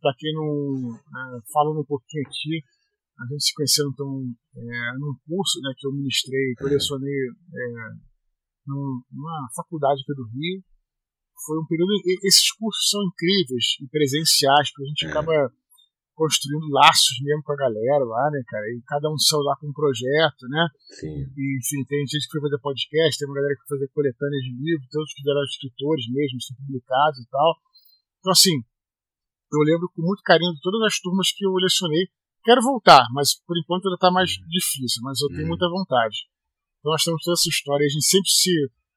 [0.00, 0.94] Pra quem não.
[0.96, 2.64] É, falando um pouquinho aqui,
[3.20, 4.24] a gente se conheceu então
[4.56, 6.72] é, num curso né, que eu ministrei, que eu é.
[6.72, 7.66] lecionei é,
[8.66, 10.64] num, numa faculdade aqui do Rio.
[11.46, 11.92] Foi um período.
[12.24, 15.08] Esses cursos são incríveis e presenciais, porque a gente é.
[15.08, 15.52] acaba
[16.20, 18.66] construindo laços mesmo com a galera lá, né, cara?
[18.68, 20.68] E cada um saiu lá com um projeto, né?
[21.00, 21.24] Sim.
[21.32, 24.44] E, enfim, tem gente que foi fazer podcast, tem uma galera que foi fazer coletâneas
[24.44, 27.56] de livros, tem outros que vieram escritores mesmo, são publicados e tal.
[28.20, 28.56] Então, assim,
[29.48, 32.04] eu lembro com muito carinho de todas as turmas que eu lecionei.
[32.44, 34.48] Quero voltar, mas por enquanto ainda está mais uhum.
[34.48, 35.48] difícil, mas eu tenho uhum.
[35.48, 36.16] muita vontade.
[36.80, 38.50] Então nós temos toda essa história, a gente sempre se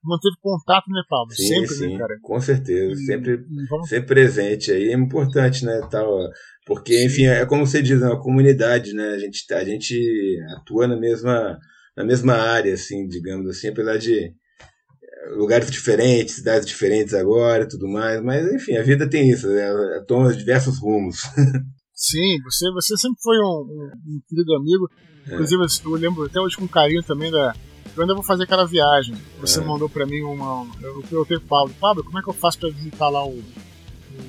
[0.03, 1.33] manteve contato, né, Pablo?
[1.33, 2.19] Sim, sempre, sim, né, cara?
[2.21, 3.89] Com certeza, e, sempre, e vamos...
[3.89, 6.29] sempre presente aí, é importante, né, tal,
[6.65, 10.87] porque, enfim, é como você diz, é uma comunidade, né, a gente, a gente atua
[10.87, 11.57] na mesma,
[11.95, 17.67] na mesma área, assim, digamos assim, apesar de eh, lugares diferentes, cidades diferentes agora e
[17.67, 19.69] tudo mais, mas, enfim, a vida tem isso, né,
[20.05, 21.21] toma diversos rumos.
[21.93, 24.89] Sim, você, você sempre foi um, um, um querido amigo,
[25.27, 25.33] é.
[25.33, 27.53] inclusive eu lembro até hoje com carinho também da
[27.95, 29.15] eu ainda vou fazer aquela viagem.
[29.39, 29.63] Você é.
[29.63, 30.65] mandou pra mim uma.
[30.81, 33.43] Eu perguntei pro Pablo, Pablo, como é que eu faço pra visitar lá o,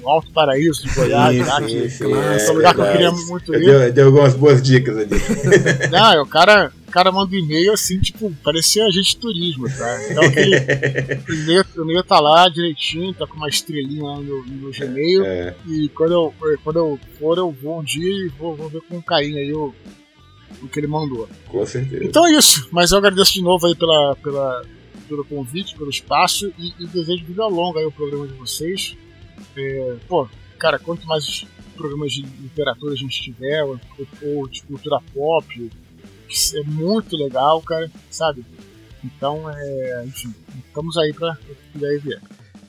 [0.03, 1.37] o Alto Paraíso de Goiás?
[1.37, 3.65] Sim, lá, que, sim, é, é um lugar que eu queria muito ir.
[3.65, 5.11] Deu, deu algumas boas dicas ali.
[5.91, 10.11] Não, o cara, o cara manda um e-mail assim, tipo, parecia agente de turismo, tá?
[10.11, 10.23] Então
[11.29, 15.25] o, e-mail, o e-mail tá lá direitinho, tá com uma estrelinha lá no, no Gmail.
[15.25, 15.55] É.
[15.67, 19.01] E quando eu, quando eu for, eu vou um dia e vou, vou ver com
[19.03, 19.75] carinho aí o
[20.63, 21.29] o que ele mandou.
[21.49, 22.05] Com certeza.
[22.05, 22.69] Então é isso.
[22.71, 24.65] Mas eu agradeço de novo aí pela, pela,
[25.09, 28.97] pelo convite, pelo espaço e, e desejo vida longa aí o programa de vocês.
[29.57, 30.29] É, pô,
[30.59, 31.47] cara, quanto mais
[31.77, 33.79] programas de literatura a gente tiver, ou,
[34.23, 35.71] ou de cultura pop,
[36.55, 38.45] é muito legal, cara, sabe?
[39.05, 40.35] Então, é, enfim,
[40.67, 41.37] estamos aí para
[41.73, 42.21] puder vier.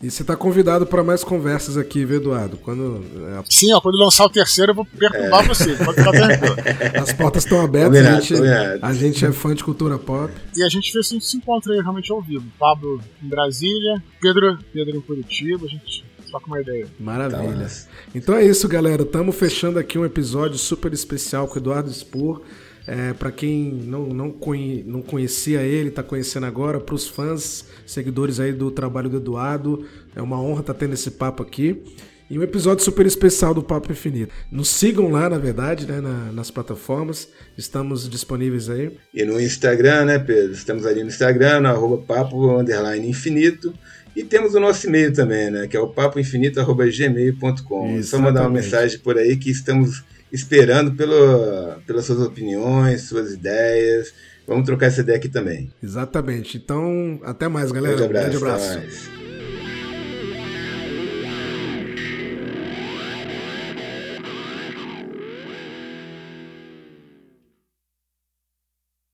[0.04, 2.58] E você está convidado para mais conversas aqui, viu, Eduardo?
[2.58, 3.44] Quando, é...
[3.50, 5.48] Sim, ó, quando lançar o terceiro eu vou perturbar é.
[5.48, 5.76] você.
[5.76, 6.56] Pode ficar tranquilo.
[7.02, 8.34] As portas estão abertas, a, gente,
[8.82, 10.32] a gente é fã de cultura pop.
[10.56, 12.46] E a gente fez, a gente se encontra aí realmente ao vivo.
[12.60, 16.06] Pablo em Brasília, Pedro, Pedro em Curitiba, a gente
[16.36, 16.88] troca uma ideia.
[17.00, 17.68] Maravilha.
[17.68, 19.04] Tá, então é isso, galera.
[19.04, 22.42] Estamos fechando aqui um episódio super especial com o Eduardo Spor.
[22.88, 27.66] É, para quem não, não, conhe, não conhecia ele, está conhecendo agora, para os fãs,
[27.84, 31.82] seguidores aí do trabalho do Eduardo, é uma honra estar tá tendo esse papo aqui.
[32.30, 34.34] E um episódio super especial do Papo Infinito.
[34.52, 37.28] Nos sigam lá, na verdade, né, na, nas plataformas.
[37.56, 38.98] Estamos disponíveis aí.
[39.14, 40.52] E no Instagram, né, Pedro?
[40.52, 43.72] Estamos ali no Instagram, no arroba papo underline infinito.
[44.16, 45.68] E temos o nosso e-mail também, né?
[45.68, 47.98] Que é o papoinfinito.gmail.com.
[47.98, 53.34] É só mandar uma mensagem por aí que estamos esperando pelo, pelas suas opiniões, suas
[53.34, 54.14] ideias.
[54.48, 55.72] Vamos trocar essa ideia aqui também.
[55.84, 56.58] Exatamente.
[56.58, 57.96] Então, até mais, galera.
[57.96, 58.38] Um grande abraço.
[58.38, 59.25] Um grande abraço.